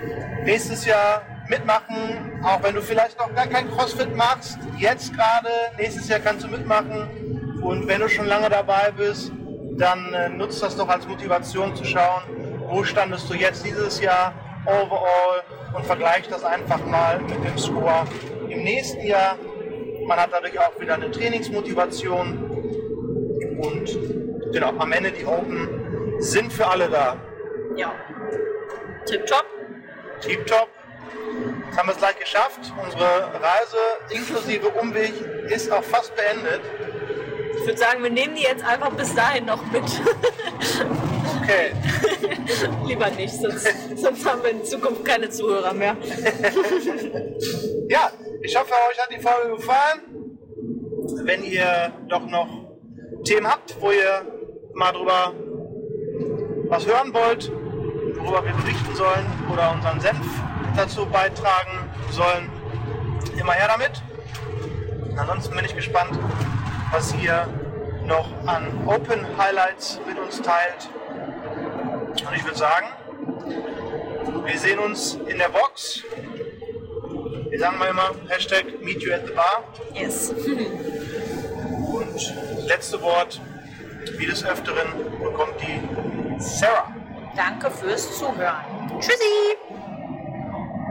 nächstes 0.43 0.85
Jahr 0.85 1.21
mitmachen, 1.49 2.41
auch 2.43 2.61
wenn 2.63 2.75
du 2.75 2.81
vielleicht 2.81 3.17
noch 3.17 3.33
gar 3.33 3.47
kein 3.47 3.69
CrossFit 3.71 4.15
machst, 4.15 4.59
jetzt 4.77 5.13
gerade, 5.13 5.49
nächstes 5.77 6.09
Jahr 6.09 6.19
kannst 6.19 6.45
du 6.45 6.49
mitmachen. 6.49 7.59
Und 7.61 7.87
wenn 7.87 8.01
du 8.01 8.09
schon 8.09 8.27
lange 8.27 8.49
dabei 8.49 8.91
bist, 8.95 9.31
dann 9.77 10.13
äh, 10.13 10.29
nutzt 10.29 10.61
das 10.61 10.75
doch 10.75 10.89
als 10.89 11.07
Motivation 11.07 11.75
zu 11.75 11.85
schauen, 11.85 12.23
wo 12.67 12.83
standest 12.83 13.29
du 13.29 13.33
jetzt 13.33 13.65
dieses 13.65 14.01
Jahr 14.01 14.33
overall 14.65 15.43
und 15.73 15.85
vergleich 15.85 16.27
das 16.27 16.43
einfach 16.43 16.85
mal 16.85 17.19
mit 17.19 17.43
dem 17.43 17.57
Score 17.57 18.05
im 18.49 18.63
nächsten 18.63 19.05
Jahr. 19.05 19.37
Man 20.05 20.19
hat 20.19 20.29
dadurch 20.31 20.59
auch 20.59 20.79
wieder 20.79 20.95
eine 20.95 21.09
Trainingsmotivation 21.09 22.57
und 23.59 24.53
genau, 24.53 24.73
am 24.77 24.91
Ende 24.91 25.11
die 25.11 25.25
Open 25.25 26.17
sind 26.19 26.51
für 26.51 26.67
alle 26.67 26.89
da. 26.89 27.15
Ja. 27.75 27.93
Tipptopp. 29.05 29.45
Tipptopp. 30.21 30.69
Jetzt 31.67 31.77
haben 31.77 31.87
wir 31.87 31.93
es 31.93 31.99
gleich 31.99 32.19
geschafft. 32.19 32.73
Unsere 32.83 33.03
Reise 33.03 33.77
inklusive 34.09 34.67
Umweg 34.69 35.13
ist 35.49 35.71
auch 35.71 35.83
fast 35.83 36.13
beendet. 36.15 36.61
Ich 37.59 37.65
würde 37.65 37.77
sagen, 37.77 38.03
wir 38.03 38.09
nehmen 38.09 38.35
die 38.35 38.43
jetzt 38.43 38.63
einfach 38.65 38.91
bis 38.91 39.13
dahin 39.13 39.45
noch 39.45 39.63
mit. 39.71 39.83
Okay, 41.41 41.71
Lieber 42.85 43.09
nicht, 43.11 43.33
sonst, 43.33 43.67
sonst 43.95 44.25
haben 44.25 44.43
wir 44.43 44.51
in 44.51 44.63
Zukunft 44.63 45.05
keine 45.05 45.29
Zuhörer 45.29 45.73
mehr. 45.73 45.95
ja, 47.89 48.11
ich 48.41 48.55
hoffe, 48.55 48.73
euch 48.89 48.99
hat 48.99 49.11
die 49.11 49.19
Folge 49.19 49.55
gefallen. 49.55 50.37
Wenn 51.23 51.43
ihr 51.43 51.91
doch 52.09 52.25
noch 52.27 52.47
Themen 53.23 53.47
habt, 53.47 53.75
wo 53.79 53.91
ihr 53.91 54.25
mal 54.73 54.91
drüber 54.91 55.33
was 56.69 56.85
hören 56.85 57.13
wollt, 57.13 57.51
worüber 58.19 58.45
wir 58.45 58.53
berichten 58.53 58.95
sollen 58.95 59.25
oder 59.51 59.71
unseren 59.71 59.99
Senf 59.99 60.25
dazu 60.75 61.05
beitragen 61.05 61.89
sollen, 62.11 62.49
immer 63.39 63.53
her 63.53 63.69
damit. 63.69 64.01
Ansonsten 65.17 65.55
bin 65.55 65.65
ich 65.65 65.75
gespannt, 65.75 66.17
was 66.91 67.13
ihr 67.21 67.47
noch 68.05 68.29
an 68.45 68.67
Open 68.85 69.25
Highlights 69.37 69.99
mit 70.07 70.17
uns 70.19 70.41
teilt. 70.41 70.89
Und 72.25 72.35
ich 72.35 72.43
würde 72.43 72.57
sagen, 72.57 72.87
wir 74.45 74.57
sehen 74.57 74.79
uns 74.79 75.15
in 75.27 75.37
der 75.37 75.49
Box. 75.49 76.03
Wir 77.49 77.59
sagen 77.59 77.77
mal 77.77 77.89
immer 77.89 78.11
Hashtag 78.27 78.81
Meet 78.81 79.03
You 79.03 79.13
at 79.13 79.27
the 79.27 79.33
Bar. 79.33 79.63
Yes. 79.93 80.29
Und 81.91 82.67
letzte 82.67 83.01
Wort, 83.01 83.39
wie 84.17 84.25
des 84.25 84.43
Öfteren, 84.45 84.87
bekommt 85.21 85.55
die 85.61 86.39
Sarah. 86.39 86.93
Danke 87.35 87.69
fürs 87.69 88.17
Zuhören. 88.17 88.99
Tschüssi! 88.99 89.57